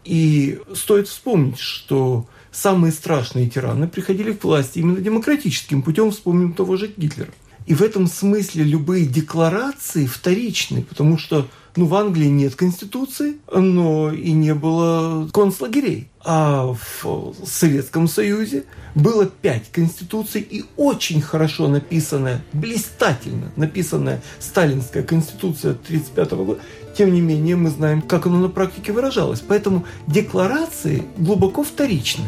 И 0.05 0.59
стоит 0.75 1.09
вспомнить, 1.09 1.59
что 1.59 2.27
самые 2.51 2.93
страшные 2.93 3.49
тираны 3.49 3.87
приходили 3.87 4.33
к 4.33 4.45
власти 4.45 4.79
именно 4.79 5.01
демократическим 5.01 5.83
путем, 5.83 6.11
вспомним 6.11 6.53
того 6.53 6.77
же 6.77 6.93
Гитлера. 6.97 7.33
И 7.67 7.75
в 7.75 7.83
этом 7.83 8.07
смысле 8.07 8.65
любые 8.65 9.07
декларации 9.07 10.07
вторичны, 10.07 10.83
потому 10.83 11.19
что 11.19 11.47
ну, 11.77 11.87
в 11.87 11.95
Англии 11.95 12.27
нет 12.27 12.55
конституции, 12.55 13.37
но 13.53 14.13
и 14.13 14.33
не 14.33 14.55
было 14.55 15.29
концлагерей. 15.33 16.09
А 16.23 16.75
в 17.03 17.35
Советском 17.45 18.07
Союзе 18.07 18.65
было 18.95 19.27
пять 19.27 19.71
конституций 19.71 20.43
и 20.43 20.65
очень 20.77 21.23
хорошо 21.23 21.69
написанная, 21.69 22.43
блистательно 22.53 23.53
написанная 23.57 24.21
сталинская 24.39 25.03
конституция 25.03 25.73
1935 25.73 26.31
года. 26.33 26.61
Тем 26.97 27.15
не 27.15 27.21
менее, 27.21 27.57
мы 27.57 27.71
знаем, 27.71 28.03
как 28.03 28.27
оно 28.27 28.39
на 28.39 28.49
практике 28.49 28.93
выражалось. 28.93 29.41
Поэтому 29.41 29.87
декларации 30.07 31.05
глубоко 31.17 31.63
вторичны. 31.63 32.25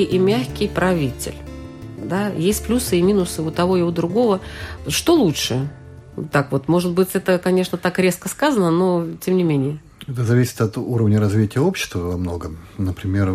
Жесткий 0.00 0.16
и 0.16 0.18
мягкий 0.18 0.68
правитель. 0.68 1.34
Да, 1.98 2.28
есть 2.28 2.66
плюсы 2.66 2.98
и 2.98 3.02
минусы 3.02 3.42
у 3.42 3.50
того 3.50 3.76
и 3.76 3.82
у 3.82 3.90
другого. 3.90 4.40
Что 4.88 5.14
лучше? 5.14 5.68
Так 6.32 6.52
вот, 6.52 6.68
может 6.68 6.92
быть, 6.92 7.10
это, 7.14 7.38
конечно, 7.38 7.78
так 7.78 7.98
резко 7.98 8.28
сказано, 8.28 8.70
но 8.70 9.06
тем 9.20 9.36
не 9.36 9.44
менее. 9.44 9.78
Это 10.06 10.24
зависит 10.24 10.60
от 10.60 10.78
уровня 10.78 11.20
развития 11.20 11.60
общества 11.60 12.00
во 12.00 12.16
многом. 12.16 12.58
Например, 12.78 13.30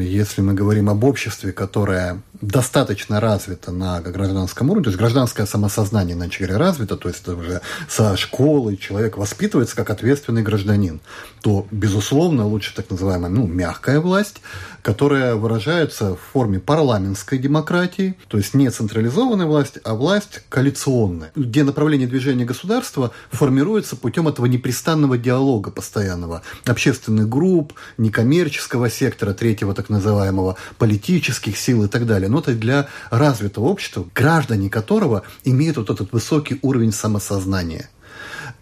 если 0.00 0.40
мы 0.42 0.54
говорим 0.54 0.90
об 0.90 1.04
обществе, 1.04 1.52
которое 1.52 2.22
достаточно 2.40 3.20
развито 3.20 3.72
на 3.72 4.00
гражданском 4.00 4.70
уровне, 4.70 4.84
то 4.84 4.90
есть 4.90 4.98
гражданское 4.98 5.46
самосознание, 5.46 6.16
иначе 6.16 6.44
говоря, 6.44 6.58
развито, 6.58 6.96
то 6.96 7.08
есть 7.08 7.22
это 7.22 7.36
уже 7.36 7.60
со 7.88 8.16
школы 8.16 8.76
человек 8.76 9.16
воспитывается 9.16 9.76
как 9.76 9.90
ответственный 9.90 10.42
гражданин, 10.42 11.00
то, 11.42 11.66
безусловно, 11.70 12.46
лучше 12.46 12.74
так 12.74 12.90
называемая 12.90 13.30
ну, 13.30 13.46
мягкая 13.46 14.00
власть, 14.00 14.40
которая 14.82 15.34
выражается 15.34 16.14
в 16.14 16.20
форме 16.32 16.60
парламентской 16.60 17.38
демократии, 17.38 18.16
то 18.28 18.38
есть 18.38 18.54
не 18.54 18.70
централизованная 18.70 19.46
власть, 19.46 19.78
а 19.84 19.94
власть 19.94 20.42
коалиционная, 20.48 21.32
где 21.34 21.64
направление 21.64 22.08
движения 22.08 22.44
государства 22.44 23.10
формируется 23.30 23.96
путем 23.96 24.28
этого 24.28 24.46
непрестанного 24.46 25.18
диалога 25.18 25.70
постоянного 26.08 26.42
общественных 26.66 27.28
групп, 27.28 27.74
некоммерческого 27.98 28.90
сектора, 28.90 29.34
третьего 29.34 29.74
так 29.74 29.90
называемого, 29.90 30.56
политических 30.78 31.56
сил 31.58 31.84
и 31.84 31.88
так 31.88 32.06
далее. 32.06 32.28
Но 32.28 32.38
это 32.38 32.54
для 32.54 32.88
развитого 33.10 33.66
общества, 33.66 34.06
граждане 34.14 34.70
которого 34.70 35.22
имеют 35.44 35.76
вот 35.76 35.90
этот 35.90 36.12
высокий 36.12 36.58
уровень 36.62 36.92
самосознания. 36.92 37.90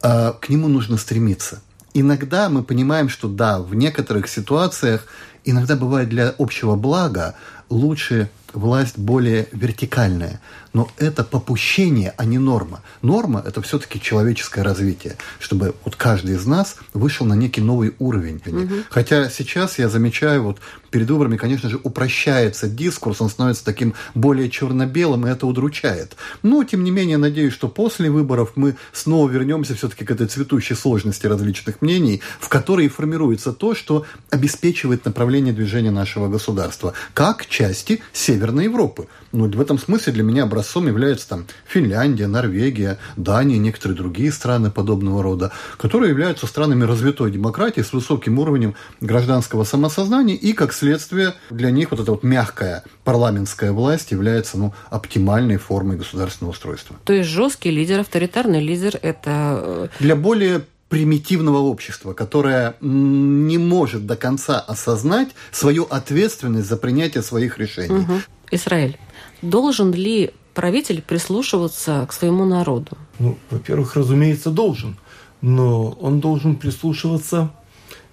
А, 0.03 0.33
к 0.33 0.49
нему 0.49 0.69
нужно 0.69 0.97
стремиться. 0.97 1.61
Иногда 1.95 2.49
мы 2.49 2.63
понимаем, 2.63 3.09
что 3.09 3.29
да, 3.29 3.59
в 3.61 3.75
некоторых 3.75 4.29
ситуациях 4.29 5.07
иногда 5.45 5.77
бывает 5.77 6.09
для 6.09 6.35
общего 6.39 6.77
блага 6.77 7.35
лучше 7.71 8.29
власть 8.53 8.99
более 8.99 9.47
вертикальная. 9.53 10.41
Но 10.77 10.91
это 10.99 11.25
попущение, 11.25 12.13
а 12.19 12.27
не 12.27 12.37
норма. 12.37 12.83
Норма– 13.01 13.43
это 13.47 13.63
все-таки 13.63 13.99
человеческое 13.99 14.61
развитие, 14.63 15.17
чтобы 15.41 15.75
вот 15.87 15.97
каждый 15.97 16.35
из 16.35 16.45
нас 16.45 16.77
вышел 16.93 17.25
на 17.25 17.33
некий 17.33 17.63
новый 17.63 17.95
уровень. 17.99 18.43
Угу. 18.45 18.75
Хотя 18.91 19.31
сейчас 19.31 19.79
я 19.79 19.89
замечаю, 19.89 20.43
вот 20.43 20.59
перед 20.91 21.09
выборами, 21.09 21.39
конечно 21.39 21.71
же, 21.71 21.81
упрощается 21.83 22.69
дискурс, 22.69 23.23
он 23.23 23.31
становится 23.31 23.65
таким 23.65 23.95
более 24.15 24.51
черно-белым, 24.51 25.27
и 25.27 25.31
это 25.31 25.47
удручает. 25.47 26.15
Но, 26.43 26.63
тем 26.63 26.85
не 26.85 26.91
менее, 26.91 27.17
надеюсь, 27.17 27.55
что 27.55 27.69
после 27.69 28.11
выборов 28.11 28.53
мы 28.57 28.77
снова 28.93 29.31
вернемся 29.31 29.75
все-таки 29.75 30.05
к 30.05 30.11
этой 30.11 30.27
цветущей 30.27 30.77
сложности 30.77 31.27
различных 31.27 31.81
мнений, 31.81 32.21
в 32.39 32.51
которой 32.51 32.89
формируется 32.89 33.55
то, 33.55 33.75
что 33.75 34.05
обеспечивает 34.29 35.07
направление 35.07 35.55
движения 35.55 35.91
нашего 35.91 36.29
государства, 36.29 36.93
как 37.15 37.47
части 37.47 38.03
Северной 38.13 38.65
Европы. 38.65 39.09
Ну, 39.33 39.51
в 39.51 39.61
этом 39.61 39.79
смысле 39.79 40.13
для 40.13 40.23
меня 40.23 40.47
образцом 40.67 40.89
является 40.89 41.29
там 41.29 41.47
Финляндия, 41.67 42.27
Норвегия, 42.27 42.99
Дания, 43.17 43.59
некоторые 43.59 43.97
другие 43.97 44.33
страны 44.33 44.71
подобного 44.71 45.23
рода, 45.23 45.53
которые 45.79 46.11
являются 46.11 46.47
странами 46.47 46.85
развитой 46.85 47.31
демократии 47.31 47.83
с 47.83 47.93
высоким 47.93 48.39
уровнем 48.39 48.75
гражданского 49.01 49.65
самосознания, 49.65 50.35
и 50.35 50.53
как 50.53 50.73
следствие 50.73 51.35
для 51.51 51.71
них 51.71 51.93
вот 51.93 52.01
эта 52.01 52.11
вот 52.11 52.25
мягкая 52.25 52.83
парламентская 53.05 53.71
власть 53.73 54.11
является 54.11 54.59
ну, 54.59 54.75
оптимальной 54.91 55.57
формой 55.57 55.97
государственного 55.97 56.53
устройства. 56.53 56.97
То 57.05 57.13
есть 57.13 57.29
жесткий 57.29 57.71
лидер, 57.71 58.01
авторитарный 58.01 58.61
лидер– 58.61 58.99
это… 59.03 59.61
Э, 59.65 59.89
для 60.01 60.17
более 60.17 60.63
примитивного 60.89 61.59
общества, 61.59 62.13
которое 62.13 62.75
не 62.81 63.59
может 63.59 64.07
до 64.07 64.17
конца 64.17 64.61
осознать 64.61 65.29
свою 65.51 65.85
ответственность 65.85 66.69
за 66.69 66.77
принятие 66.77 67.23
своих 67.23 67.59
решений. 67.59 68.03
Угу. 68.03 68.21
Израиль, 68.53 68.97
должен 69.43 69.93
ли 69.93 70.33
правитель 70.57 71.03
прислушиваться 71.03 72.07
к 72.09 72.13
своему 72.13 72.47
народу? 72.47 72.97
Ну, 73.19 73.37
во-первых, 73.51 73.95
разумеется, 73.95 74.51
должен. 74.51 74.97
Но 75.43 75.91
он 76.01 76.19
должен 76.21 76.57
прислушиваться 76.57 77.51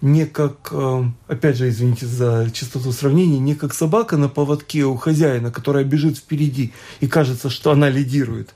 не 0.01 0.25
как, 0.25 0.69
э, 0.71 1.03
опять 1.29 1.55
же, 1.55 1.69
извините 1.69 2.05
за 2.05 2.49
чистоту 2.53 2.91
сравнения, 2.91 3.39
не 3.39 3.55
как 3.55 3.73
собака 3.73 4.17
на 4.17 4.27
поводке 4.27 4.83
у 4.83 4.97
хозяина, 4.97 5.49
которая 5.49 5.85
бежит 5.85 6.17
впереди 6.17 6.73
и 6.99 7.07
кажется, 7.07 7.49
что 7.49 7.71
она 7.71 7.89
лидирует, 7.89 8.53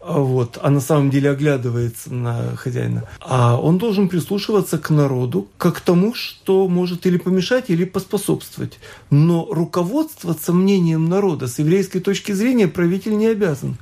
вот, 0.00 0.58
а 0.62 0.70
на 0.70 0.80
самом 0.80 1.10
деле 1.10 1.30
оглядывается 1.30 2.14
на 2.14 2.54
хозяина, 2.56 3.04
а 3.20 3.60
он 3.60 3.78
должен 3.78 4.08
прислушиваться 4.08 4.78
к 4.78 4.90
народу, 4.90 5.48
как 5.58 5.78
к 5.78 5.80
тому, 5.80 6.14
что 6.14 6.68
может 6.68 7.04
или 7.06 7.18
помешать, 7.18 7.64
или 7.68 7.84
поспособствовать. 7.84 8.78
Но 9.10 9.46
руководствоваться 9.50 10.52
мнением 10.52 11.08
народа 11.08 11.48
с 11.48 11.58
еврейской 11.58 11.98
точки 11.98 12.32
зрения 12.32 12.68
правитель 12.68 13.16
не 13.16 13.26
обязан, 13.26 13.76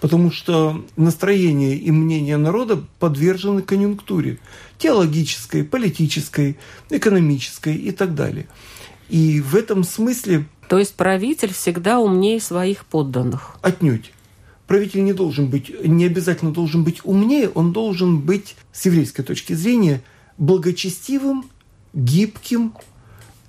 потому 0.00 0.32
что 0.32 0.82
настроение 0.96 1.76
и 1.76 1.90
мнение 1.90 2.38
народа 2.38 2.82
подвержены 2.98 3.60
конъюнктуре 3.60 4.38
теологической, 4.78 5.64
политической, 5.64 6.56
экономической 6.88 7.76
и 7.76 7.90
так 7.90 8.14
далее. 8.14 8.48
И 9.10 9.40
в 9.40 9.54
этом 9.54 9.84
смысле... 9.84 10.46
То 10.68 10.78
есть 10.78 10.94
правитель 10.94 11.52
всегда 11.52 11.98
умнее 11.98 12.40
своих 12.40 12.84
подданных? 12.86 13.56
Отнюдь 13.60 14.12
правитель 14.68 15.02
не 15.02 15.14
должен 15.14 15.48
быть, 15.48 15.72
не 15.84 16.04
обязательно 16.04 16.52
должен 16.52 16.84
быть 16.84 17.00
умнее, 17.02 17.48
он 17.48 17.72
должен 17.72 18.20
быть, 18.20 18.54
с 18.72 18.84
еврейской 18.86 19.24
точки 19.24 19.54
зрения, 19.54 20.02
благочестивым, 20.36 21.46
гибким 21.94 22.74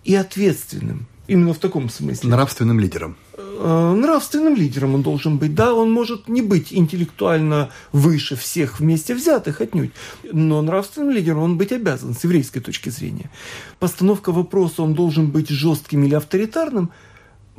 и 0.04 0.16
ответственным. 0.16 1.06
Именно 1.28 1.54
в 1.54 1.60
таком 1.60 1.90
смысле. 1.90 2.30
Нравственным 2.30 2.80
лидером. 2.80 3.16
Э, 3.38 3.94
нравственным 3.96 4.56
лидером 4.56 4.96
он 4.96 5.04
должен 5.04 5.38
быть. 5.38 5.54
Да, 5.54 5.76
он 5.76 5.92
может 5.92 6.28
не 6.28 6.42
быть 6.42 6.74
интеллектуально 6.74 7.70
выше 7.92 8.36
всех 8.36 8.80
вместе 8.80 9.14
взятых 9.14 9.62
отнюдь, 9.62 9.92
но 10.32 10.62
нравственным 10.62 11.12
лидером 11.12 11.40
он 11.44 11.58
быть 11.58 11.72
обязан 11.72 12.16
с 12.16 12.24
еврейской 12.24 12.62
точки 12.62 12.90
зрения. 12.90 13.30
Постановка 13.78 14.32
вопроса, 14.32 14.82
он 14.82 14.96
должен 14.96 15.30
быть 15.30 15.50
жестким 15.50 16.06
или 16.06 16.16
авторитарным, 16.16 16.90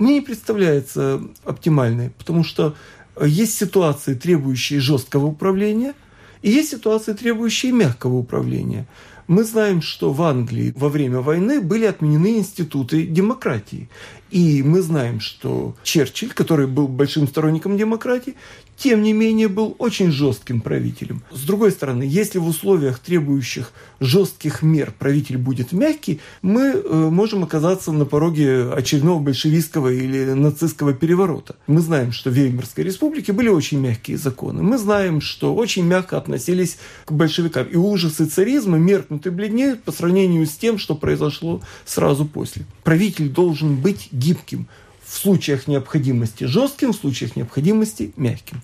мне 0.01 0.15
не 0.15 0.21
представляется 0.23 1.21
оптимальной, 1.45 2.09
потому 2.09 2.43
что 2.43 2.75
есть 3.21 3.55
ситуации, 3.55 4.15
требующие 4.15 4.81
жесткого 4.81 5.27
управления, 5.27 5.95
и 6.43 6.51
есть 6.51 6.71
ситуации, 6.71 7.13
требующие 7.13 7.73
мягкого 7.73 8.17
управления. 8.17 8.87
Мы 9.27 9.45
знаем, 9.45 9.81
что 9.81 10.13
в 10.13 10.23
Англии 10.23 10.73
во 10.77 10.89
время 10.89 11.21
войны 11.21 11.61
были 11.61 11.85
отменены 11.85 12.39
институты 12.39 13.07
демократии. 13.07 13.89
И 14.31 14.63
мы 14.63 14.83
знаем, 14.83 15.21
что 15.21 15.75
Черчилль, 15.83 16.33
который 16.33 16.67
был 16.67 16.89
большим 16.89 17.27
сторонником 17.27 17.77
демократии, 17.77 18.35
тем 18.81 19.03
не 19.03 19.13
менее 19.13 19.49
был 19.49 19.77
очень 19.79 20.11
жестким 20.11 20.63
правителем. 20.63 21.23
С 21.31 21.43
другой 21.43 21.71
стороны, 21.71 22.03
если 22.03 22.39
в 22.39 22.47
условиях, 22.47 22.99
требующих 22.99 23.73
жестких 24.01 24.63
мер, 24.63 24.95
правитель 24.99 25.37
будет 25.37 25.73
мягкий, 25.73 26.21
мы 26.41 26.69
э, 26.69 27.11
можем 27.11 27.45
оказаться 27.45 27.93
на 27.93 28.07
пороге 28.07 28.73
очередного 28.73 29.21
большевистского 29.21 29.93
или 29.93 30.33
нацистского 30.33 30.95
переворота. 30.95 31.57
Мы 31.67 31.81
знаем, 31.81 32.13
что 32.13 32.31
в 32.31 32.33
Веймарской 32.33 32.83
республике 32.83 33.35
были 33.35 33.49
очень 33.49 33.81
мягкие 33.81 34.17
законы. 34.17 34.63
Мы 34.63 34.79
знаем, 34.79 35.21
что 35.21 35.55
очень 35.55 35.85
мягко 35.85 36.17
относились 36.17 36.79
к 37.05 37.13
большевикам. 37.13 37.67
И 37.67 37.77
ужасы 37.77 38.25
царизма 38.25 38.79
меркнут 38.79 39.27
и 39.27 39.31
бледнеют 39.31 39.83
по 39.83 39.93
сравнению 39.93 40.47
с 40.47 40.53
тем, 40.53 40.79
что 40.79 40.95
произошло 40.95 41.61
сразу 41.85 42.25
после. 42.25 42.65
Правитель 42.83 43.29
должен 43.29 43.77
быть 43.77 44.09
гибким 44.21 44.69
в 45.05 45.17
случаях 45.17 45.67
необходимости 45.67 46.45
жестким, 46.45 46.93
в 46.93 46.97
случаях 46.97 47.35
необходимости 47.37 48.13
мягким. 48.17 48.63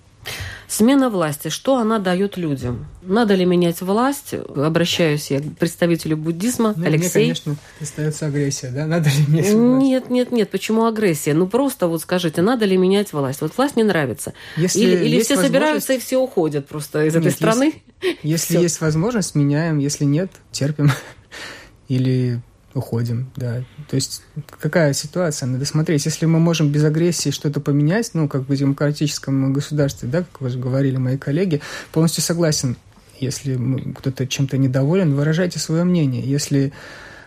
Смена 0.69 1.11
власти, 1.11 1.49
что 1.49 1.77
она 1.77 2.01
дает 2.01 2.37
людям? 2.37 2.87
Надо 3.03 3.35
ли 3.35 3.45
менять 3.45 3.81
власть? 3.81 4.35
Обращаюсь 4.35 5.31
я 5.31 5.41
к 5.41 5.57
представителю 5.57 6.17
буддизма, 6.17 6.75
ну, 6.77 6.85
Алексей. 6.85 7.27
Мне, 7.27 7.35
конечно, 7.35 7.57
остается 7.81 8.27
агрессия, 8.27 8.71
да? 8.71 8.87
Надо 8.87 9.09
ли 9.09 9.27
менять 9.29 9.53
власть? 9.53 9.83
Нет, 9.83 10.11
нет, 10.11 10.33
нет. 10.33 10.51
Почему 10.51 10.87
агрессия? 10.87 11.35
Ну, 11.35 11.47
просто 11.47 11.87
вот 11.87 12.03
скажите, 12.03 12.43
надо 12.43 12.65
ли 12.65 12.77
менять 12.77 13.13
власть? 13.13 13.41
Вот 13.43 13.57
власть 13.57 13.77
не 13.77 13.85
нравится. 13.85 14.33
Если 14.57 14.81
или 14.81 15.05
или 15.05 15.23
все 15.23 15.37
собираются 15.37 15.93
и 15.93 15.99
все 15.99 16.19
уходят 16.19 16.67
просто 16.67 17.05
из 17.05 17.15
нет, 17.15 17.23
этой 17.27 17.33
страны? 17.33 17.75
Если, 18.03 18.55
если 18.55 18.59
есть 18.59 18.81
возможность, 18.81 19.37
меняем. 19.37 19.79
Если 19.79 20.05
нет, 20.05 20.31
терпим. 20.53 20.91
Или 21.89 22.43
уходим, 22.77 23.31
да. 23.37 23.65
То 23.89 23.97
есть 23.97 24.23
какая 24.61 24.93
ситуация? 24.93 25.47
Надо 25.47 25.65
смотреть. 25.65 26.05
Если 26.05 26.27
мы 26.27 26.39
можем 26.39 26.71
без 26.71 26.85
агрессии 26.85 27.31
что-то 27.31 27.61
поменять, 27.61 28.11
ну, 28.15 28.29
как 28.29 28.49
в 28.49 28.55
демократическом 28.55 29.53
государстве, 29.53 30.09
да, 30.09 30.23
как 30.23 30.43
уже 30.43 30.59
говорили 30.59 30.97
мои 30.97 31.17
коллеги, 31.17 31.61
полностью 31.93 32.23
согласен. 32.23 32.77
Если 33.19 33.59
кто-то 33.95 34.27
чем-то 34.27 34.59
недоволен, 34.59 35.15
выражайте 35.15 35.59
свое 35.59 35.85
мнение. 35.85 36.23
Если 36.23 36.73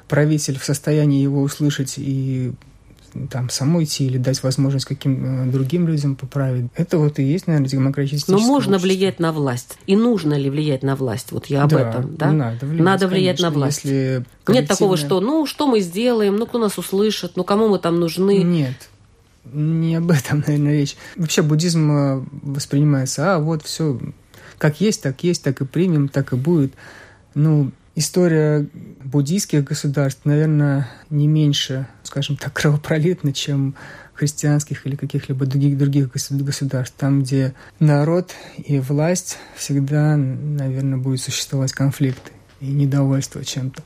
правитель 0.08 0.60
в 0.60 0.64
состоянии 0.64 1.22
его 1.22 1.42
услышать 1.42 1.96
и 1.98 2.54
там 3.30 3.50
самой 3.50 3.84
идти 3.84 4.06
или 4.06 4.18
дать 4.18 4.42
возможность 4.44 4.86
каким 4.86 5.48
э, 5.48 5.52
другим 5.52 5.88
людям 5.88 6.16
поправить. 6.16 6.66
Это 6.76 6.98
вот 6.98 7.20
и 7.20 7.24
есть, 7.24 7.48
наверное, 7.48 7.70
демократическое 7.70 8.32
Но 8.32 8.40
можно 8.40 8.76
общество. 8.78 8.88
влиять 8.88 9.20
на 9.20 9.32
власть. 9.32 9.78
И 9.88 9.96
нужно 9.96 10.36
ли 10.36 10.50
влиять 10.50 10.84
на 10.84 10.96
власть? 10.96 11.32
Вот 11.32 11.48
я 11.48 11.64
об 11.64 11.70
да, 11.70 11.90
этом, 11.90 12.16
да? 12.16 12.32
Надо 12.32 12.66
влиять, 12.66 12.86
надо 12.86 13.08
влиять 13.08 13.38
конечно, 13.38 13.50
на 13.50 13.56
власть. 13.56 13.84
Если 13.84 14.26
коллективная... 14.44 14.62
Нет 14.62 14.68
такого, 14.68 14.98
что 14.98 15.22
ну 15.22 15.46
что 15.46 15.68
мы 15.68 15.80
сделаем, 15.80 16.36
ну 16.36 16.46
кто 16.46 16.60
нас 16.60 16.78
услышит, 16.78 17.34
ну 17.36 17.44
кому 17.44 17.70
мы 17.70 17.80
там 17.80 18.00
нужны. 18.00 18.44
Нет. 18.44 18.90
Не 19.52 19.96
об 19.96 20.12
этом, 20.12 20.40
наверное, 20.48 20.74
речь. 20.74 20.96
Вообще 21.16 21.42
буддизм 21.42 21.92
э, 21.92 22.26
воспринимается, 22.44 23.36
а 23.36 23.40
вот 23.40 23.64
все 23.64 24.00
как 24.58 24.82
есть, 24.82 25.02
так 25.02 25.24
есть, 25.24 25.44
так 25.44 25.62
и 25.62 25.66
примем, 25.66 26.10
так 26.10 26.34
и 26.34 26.36
будет. 26.36 26.74
Ну, 27.34 27.72
История 28.00 28.66
буддийских 29.04 29.66
государств, 29.66 30.22
наверное, 30.24 30.90
не 31.10 31.28
меньше, 31.28 31.86
скажем 32.10 32.38
так, 32.38 32.54
кровопролитна, 32.54 33.34
чем 33.34 33.76
христианских 34.14 34.86
или 34.86 34.96
каких-либо 34.96 35.46
других, 35.46 35.78
других 35.78 36.12
государств, 36.12 36.96
там, 36.98 37.22
где 37.22 37.54
народ 37.80 38.32
и 38.58 38.80
власть 38.80 39.38
всегда, 39.56 40.18
наверное, 40.18 40.98
будет 40.98 41.22
существовать 41.22 41.72
конфликты 41.72 42.32
и 42.60 42.66
недовольство 42.66 43.46
чем-то. 43.46 43.84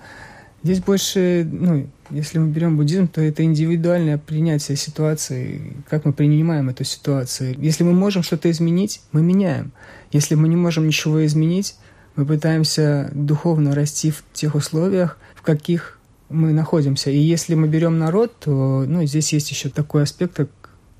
Здесь 0.63 0.79
больше, 0.79 1.45
ну, 1.51 1.89
если 2.09 2.39
мы 2.39 2.47
берем 2.47 2.77
буддизм, 2.77 3.09
то 3.09 3.19
это 3.19 3.43
индивидуальное 3.43 4.17
принятие 4.17 4.77
ситуации, 4.77 5.75
как 5.89 6.05
мы 6.05 6.13
принимаем 6.13 6.69
эту 6.69 6.85
ситуацию. 6.85 7.55
Если 7.59 7.83
мы 7.83 7.91
можем 7.91 8.23
что-то 8.23 8.49
изменить, 8.49 9.01
мы 9.11 9.21
меняем. 9.21 9.73
Если 10.13 10.35
мы 10.35 10.47
не 10.47 10.55
можем 10.55 10.87
ничего 10.87 11.25
изменить, 11.25 11.75
мы 12.15 12.25
пытаемся 12.25 13.09
духовно 13.13 13.75
расти 13.75 14.11
в 14.11 14.23
тех 14.31 14.55
условиях, 14.55 15.17
в 15.35 15.41
каких 15.41 15.99
мы 16.33 16.53
находимся. 16.53 17.09
И 17.09 17.17
если 17.17 17.55
мы 17.55 17.67
берем 17.67 17.99
народ, 17.99 18.33
то 18.39 18.85
ну, 18.87 19.05
здесь 19.05 19.31
есть 19.33 19.51
еще 19.51 19.69
такой 19.69 20.03
аспект, 20.03 20.35
как 20.35 20.49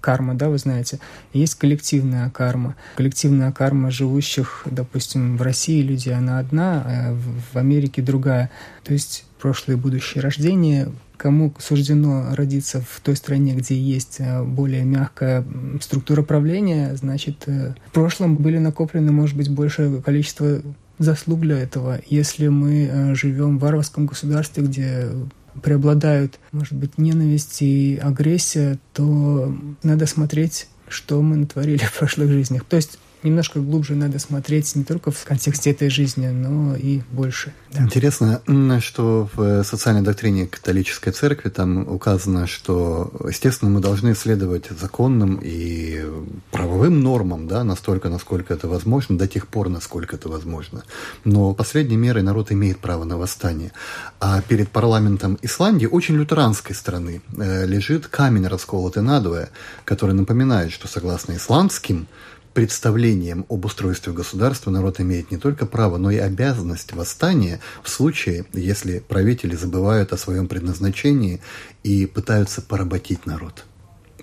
карма, 0.03 0.35
да, 0.35 0.49
вы 0.49 0.57
знаете. 0.57 0.99
Есть 1.31 1.55
коллективная 1.55 2.29
карма. 2.29 2.75
Коллективная 2.97 3.51
карма 3.53 3.89
живущих, 3.89 4.63
допустим, 4.69 5.37
в 5.37 5.41
России 5.41 5.81
людей, 5.81 6.13
она 6.13 6.39
одна, 6.39 6.83
а 6.85 7.17
в 7.53 7.57
Америке 7.57 8.01
другая. 8.01 8.51
То 8.83 8.91
есть 8.91 9.25
прошлое 9.39 9.77
и 9.77 9.79
будущее 9.79 10.21
рождение, 10.21 10.91
кому 11.15 11.53
суждено 11.57 12.35
родиться 12.35 12.81
в 12.81 12.99
той 12.99 13.15
стране, 13.15 13.55
где 13.55 13.75
есть 13.75 14.17
э, 14.19 14.43
более 14.43 14.83
мягкая 14.83 15.45
структура 15.79 16.21
правления, 16.21 16.95
значит, 16.95 17.43
э, 17.45 17.73
в 17.87 17.91
прошлом 17.91 18.35
были 18.35 18.57
накоплены, 18.57 19.13
может 19.13 19.37
быть, 19.37 19.49
большее 19.49 20.01
количество 20.01 20.61
заслуг 21.03 21.41
для 21.41 21.59
этого. 21.59 21.99
Если 22.07 22.47
мы 22.47 22.89
э, 22.91 23.15
живем 23.15 23.57
в 23.57 23.61
варварском 23.61 24.05
государстве, 24.05 24.63
где 24.63 25.09
преобладают, 25.61 26.39
может 26.51 26.73
быть, 26.73 26.97
ненависть 26.97 27.61
и 27.61 27.99
агрессия, 28.01 28.79
то 28.93 29.55
надо 29.83 30.07
смотреть, 30.07 30.67
что 30.87 31.21
мы 31.21 31.37
натворили 31.37 31.83
в 31.83 31.97
прошлых 31.97 32.29
жизнях. 32.29 32.63
То 32.65 32.75
есть 32.75 32.99
немножко 33.23 33.59
глубже 33.59 33.95
надо 33.95 34.19
смотреть 34.19 34.75
не 34.75 34.83
только 34.83 35.11
в 35.11 35.23
контексте 35.23 35.71
этой 35.71 35.89
жизни, 35.89 36.27
но 36.27 36.75
и 36.75 37.01
больше. 37.11 37.53
Да. 37.71 37.83
Интересно, 37.83 38.41
что 38.81 39.29
в 39.33 39.63
социальной 39.63 40.01
доктрине 40.01 40.47
католической 40.47 41.11
церкви 41.11 41.49
там 41.49 41.87
указано, 41.87 42.47
что, 42.47 43.11
естественно, 43.27 43.71
мы 43.71 43.79
должны 43.79 44.15
следовать 44.15 44.69
законным 44.69 45.39
и 45.41 46.03
правовым 46.73 47.03
нормам, 47.03 47.47
да, 47.47 47.63
настолько, 47.63 48.09
насколько 48.09 48.51
это 48.51 48.67
возможно, 48.67 49.15
до 49.15 49.27
тех 49.27 49.47
пор, 49.47 49.69
насколько 49.69 50.15
это 50.15 50.27
возможно. 50.27 50.83
Но 51.23 51.53
последней 51.53 51.97
мерой 51.97 52.23
народ 52.23 52.51
имеет 52.51 52.79
право 52.79 53.03
на 53.03 53.15
восстание. 53.15 53.71
А 54.19 54.41
перед 54.41 54.69
парламентом 54.69 55.37
Исландии, 55.43 55.85
очень 55.85 56.15
лютеранской 56.15 56.75
страны, 56.75 57.21
э, 57.37 57.67
лежит 57.67 58.07
камень 58.07 58.47
расколотый 58.47 59.03
надвое, 59.03 59.49
который 59.85 60.15
напоминает, 60.15 60.71
что 60.71 60.87
согласно 60.87 61.35
исламским 61.35 62.07
представлением 62.55 63.45
об 63.49 63.65
устройстве 63.65 64.11
государства 64.11 64.71
народ 64.71 64.99
имеет 64.99 65.29
не 65.29 65.37
только 65.37 65.67
право, 65.67 65.97
но 65.97 66.09
и 66.09 66.17
обязанность 66.17 66.93
восстания 66.93 67.59
в 67.83 67.89
случае, 67.89 68.45
если 68.53 68.97
правители 68.97 69.55
забывают 69.55 70.11
о 70.11 70.17
своем 70.17 70.47
предназначении 70.47 71.39
и 71.83 72.07
пытаются 72.07 72.63
поработить 72.63 73.27
народ. 73.27 73.63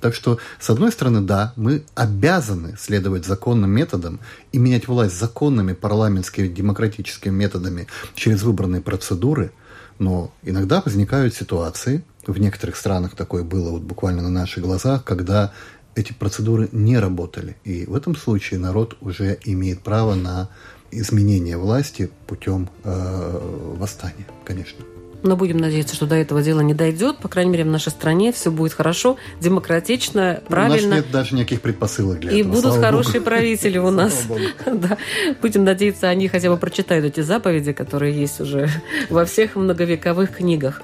Так 0.00 0.14
что, 0.14 0.38
с 0.58 0.70
одной 0.70 0.92
стороны, 0.92 1.20
да, 1.20 1.52
мы 1.56 1.84
обязаны 1.94 2.76
следовать 2.78 3.26
законным 3.26 3.70
методам 3.70 4.20
и 4.52 4.58
менять 4.58 4.88
власть 4.88 5.18
законными 5.18 5.72
парламентскими 5.72 6.48
демократическими 6.48 7.32
методами 7.32 7.86
через 8.14 8.42
выбранные 8.42 8.80
процедуры, 8.80 9.52
но 9.98 10.32
иногда 10.42 10.82
возникают 10.84 11.34
ситуации, 11.34 12.02
в 12.26 12.38
некоторых 12.38 12.76
странах 12.76 13.14
такое 13.14 13.42
было 13.42 13.70
вот 13.70 13.82
буквально 13.82 14.22
на 14.22 14.30
наших 14.30 14.62
глазах, 14.62 15.04
когда 15.04 15.52
эти 15.94 16.12
процедуры 16.12 16.68
не 16.72 16.98
работали. 16.98 17.56
И 17.64 17.84
в 17.86 17.94
этом 17.94 18.16
случае 18.16 18.60
народ 18.60 18.96
уже 19.00 19.38
имеет 19.44 19.82
право 19.82 20.14
на 20.14 20.48
изменение 20.90 21.56
власти 21.56 22.10
путем 22.26 22.68
э, 22.84 23.74
восстания, 23.78 24.26
конечно. 24.44 24.84
Но 25.22 25.36
будем 25.36 25.58
надеяться, 25.58 25.94
что 25.94 26.06
до 26.06 26.14
этого 26.14 26.42
дела 26.42 26.60
не 26.60 26.74
дойдет. 26.74 27.18
По 27.18 27.28
крайней 27.28 27.50
мере, 27.50 27.64
в 27.64 27.68
нашей 27.68 27.90
стране 27.90 28.32
все 28.32 28.50
будет 28.50 28.72
хорошо, 28.72 29.16
демократично, 29.40 30.42
правильно. 30.48 30.86
У 30.86 30.90
нас 30.90 30.98
нет 31.00 31.10
даже 31.10 31.34
никаких 31.34 31.60
предпосылок 31.60 32.20
для 32.20 32.32
и 32.32 32.40
этого. 32.40 32.48
И 32.48 32.54
будут 32.54 32.72
Слава 32.72 32.86
хорошие 32.86 33.20
Богу. 33.20 33.24
правители 33.24 33.78
у 33.78 33.90
нас. 33.90 34.24
да. 34.66 34.96
Будем 35.42 35.64
надеяться, 35.64 36.08
они 36.08 36.28
хотя 36.28 36.50
бы 36.50 36.56
прочитают 36.56 37.04
эти 37.04 37.20
заповеди, 37.20 37.72
которые 37.72 38.18
есть 38.18 38.40
уже 38.40 38.68
во 39.10 39.24
всех 39.24 39.56
многовековых 39.56 40.36
книгах. 40.36 40.82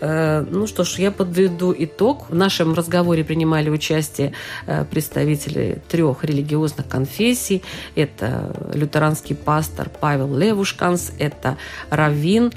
Э, 0.00 0.44
ну 0.48 0.66
что 0.66 0.84
ж, 0.84 0.98
я 0.98 1.10
подведу 1.10 1.74
итог. 1.76 2.30
В 2.30 2.34
нашем 2.34 2.74
разговоре 2.74 3.24
принимали 3.24 3.70
участие 3.70 4.32
э, 4.66 4.84
представители 4.84 5.82
трех 5.88 6.24
религиозных 6.24 6.88
конфессий. 6.88 7.62
Это 7.94 8.52
лютеранский 8.72 9.34
пастор 9.36 9.88
Павел 10.00 10.36
Левушканс, 10.36 11.12
это 11.18 11.56
раввин 11.90 12.52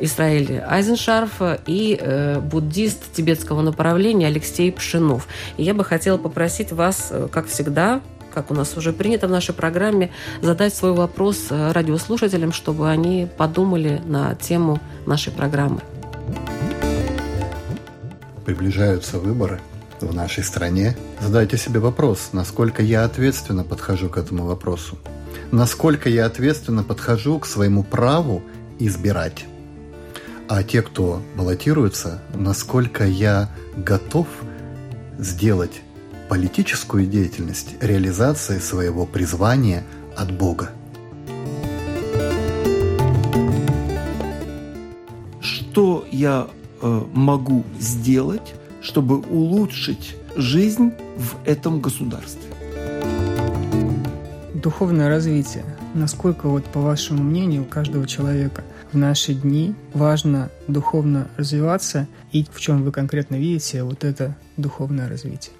Израиль 0.00 0.62
Айзеншарф 0.66 1.40
и 1.66 1.98
э, 2.00 2.40
буддист 2.40 3.12
тибетского 3.12 3.62
направления 3.62 4.26
Алексей 4.26 4.70
Пшинов. 4.72 5.26
И 5.56 5.62
я 5.62 5.74
бы 5.74 5.84
хотела 5.84 6.18
попросить 6.18 6.72
вас, 6.72 7.12
как 7.30 7.46
всегда, 7.46 8.00
как 8.32 8.50
у 8.50 8.54
нас 8.54 8.76
уже 8.76 8.92
принято 8.92 9.26
в 9.26 9.30
нашей 9.30 9.54
программе, 9.54 10.10
задать 10.42 10.74
свой 10.74 10.92
вопрос 10.92 11.46
радиослушателям, 11.50 12.52
чтобы 12.52 12.88
они 12.88 13.28
подумали 13.36 14.00
на 14.06 14.34
тему 14.34 14.80
нашей 15.06 15.32
программы. 15.32 15.80
Приближаются 18.44 19.18
выборы 19.18 19.60
в 20.00 20.14
нашей 20.14 20.44
стране. 20.44 20.96
Задайте 21.20 21.56
себе 21.56 21.80
вопрос, 21.80 22.30
насколько 22.32 22.82
я 22.82 23.04
ответственно 23.04 23.64
подхожу 23.64 24.08
к 24.08 24.16
этому 24.16 24.44
вопросу. 24.44 24.98
Насколько 25.50 26.08
я 26.08 26.26
ответственно 26.26 26.82
подхожу 26.82 27.38
к 27.38 27.46
своему 27.46 27.82
праву 27.82 28.42
избирать. 28.78 29.44
А 30.48 30.62
те, 30.62 30.80
кто 30.80 31.20
баллотируется, 31.36 32.22
насколько 32.34 33.04
я 33.06 33.50
готов 33.76 34.26
сделать 35.18 35.82
политическую 36.30 37.06
деятельность 37.06 37.74
реализацией 37.82 38.58
своего 38.58 39.04
призвания 39.04 39.84
от 40.16 40.32
Бога. 40.32 40.70
Что 45.42 46.06
я 46.10 46.46
э, 46.80 47.02
могу 47.12 47.64
сделать, 47.78 48.54
чтобы 48.80 49.18
улучшить 49.18 50.16
жизнь 50.34 50.92
в 51.18 51.46
этом 51.46 51.82
государстве? 51.82 52.50
Духовное 54.54 55.10
развитие. 55.10 55.66
Насколько, 55.92 56.48
вот, 56.48 56.64
по 56.64 56.80
вашему 56.80 57.22
мнению, 57.22 57.62
у 57.62 57.66
каждого 57.66 58.06
человека 58.06 58.64
в 58.92 58.96
наши 58.96 59.34
дни 59.34 59.74
важно 59.92 60.50
духовно 60.66 61.28
развиваться 61.36 62.06
и 62.32 62.44
в 62.50 62.60
чем 62.60 62.82
вы 62.82 62.92
конкретно 62.92 63.36
видите 63.36 63.82
вот 63.82 64.04
это 64.04 64.36
духовное 64.56 65.08
развитие? 65.08 65.52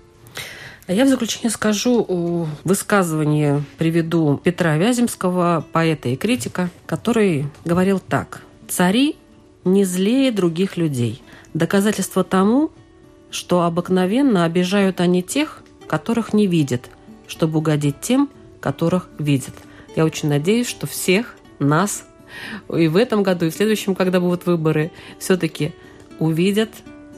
А 0.86 0.92
я 0.92 1.04
в 1.04 1.08
заключение 1.08 1.50
скажу 1.50 2.48
высказывание, 2.64 3.62
приведу 3.76 4.40
Петра 4.42 4.76
Вяземского, 4.78 5.64
поэта 5.72 6.08
и 6.08 6.16
критика, 6.16 6.70
который 6.86 7.46
говорил 7.64 8.00
так. 8.00 8.42
«Цари 8.68 9.16
не 9.64 9.84
злее 9.84 10.32
других 10.32 10.78
людей. 10.78 11.22
Доказательство 11.52 12.24
тому, 12.24 12.70
что 13.30 13.64
обыкновенно 13.64 14.44
обижают 14.44 15.00
они 15.00 15.22
тех, 15.22 15.62
которых 15.86 16.32
не 16.32 16.46
видят, 16.46 16.88
чтобы 17.26 17.58
угодить 17.58 18.00
тем, 18.00 18.30
которых 18.60 19.08
видят». 19.18 19.54
Я 19.94 20.04
очень 20.04 20.28
надеюсь, 20.28 20.68
что 20.68 20.86
всех 20.86 21.34
нас 21.58 22.04
и 22.74 22.88
в 22.88 22.96
этом 22.96 23.22
году, 23.22 23.46
и 23.46 23.50
в 23.50 23.54
следующем, 23.54 23.94
когда 23.94 24.20
будут 24.20 24.46
выборы, 24.46 24.90
все-таки 25.18 25.72
увидят 26.18 26.70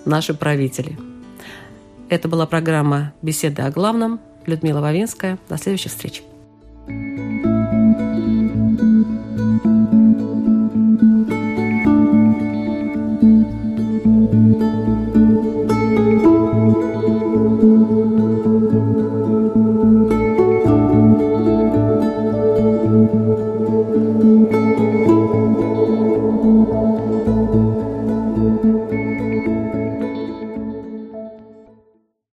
наши 0.04 0.34
правители. 0.34 0.98
Это 2.08 2.28
была 2.28 2.46
программа 2.46 3.12
«Беседы 3.22 3.62
о 3.62 3.70
главном». 3.70 4.20
Людмила 4.46 4.80
Вавинская. 4.80 5.38
До 5.48 5.58
следующих 5.58 5.92
встреч. 5.92 6.22
thank 6.88 7.44
you 7.44 7.49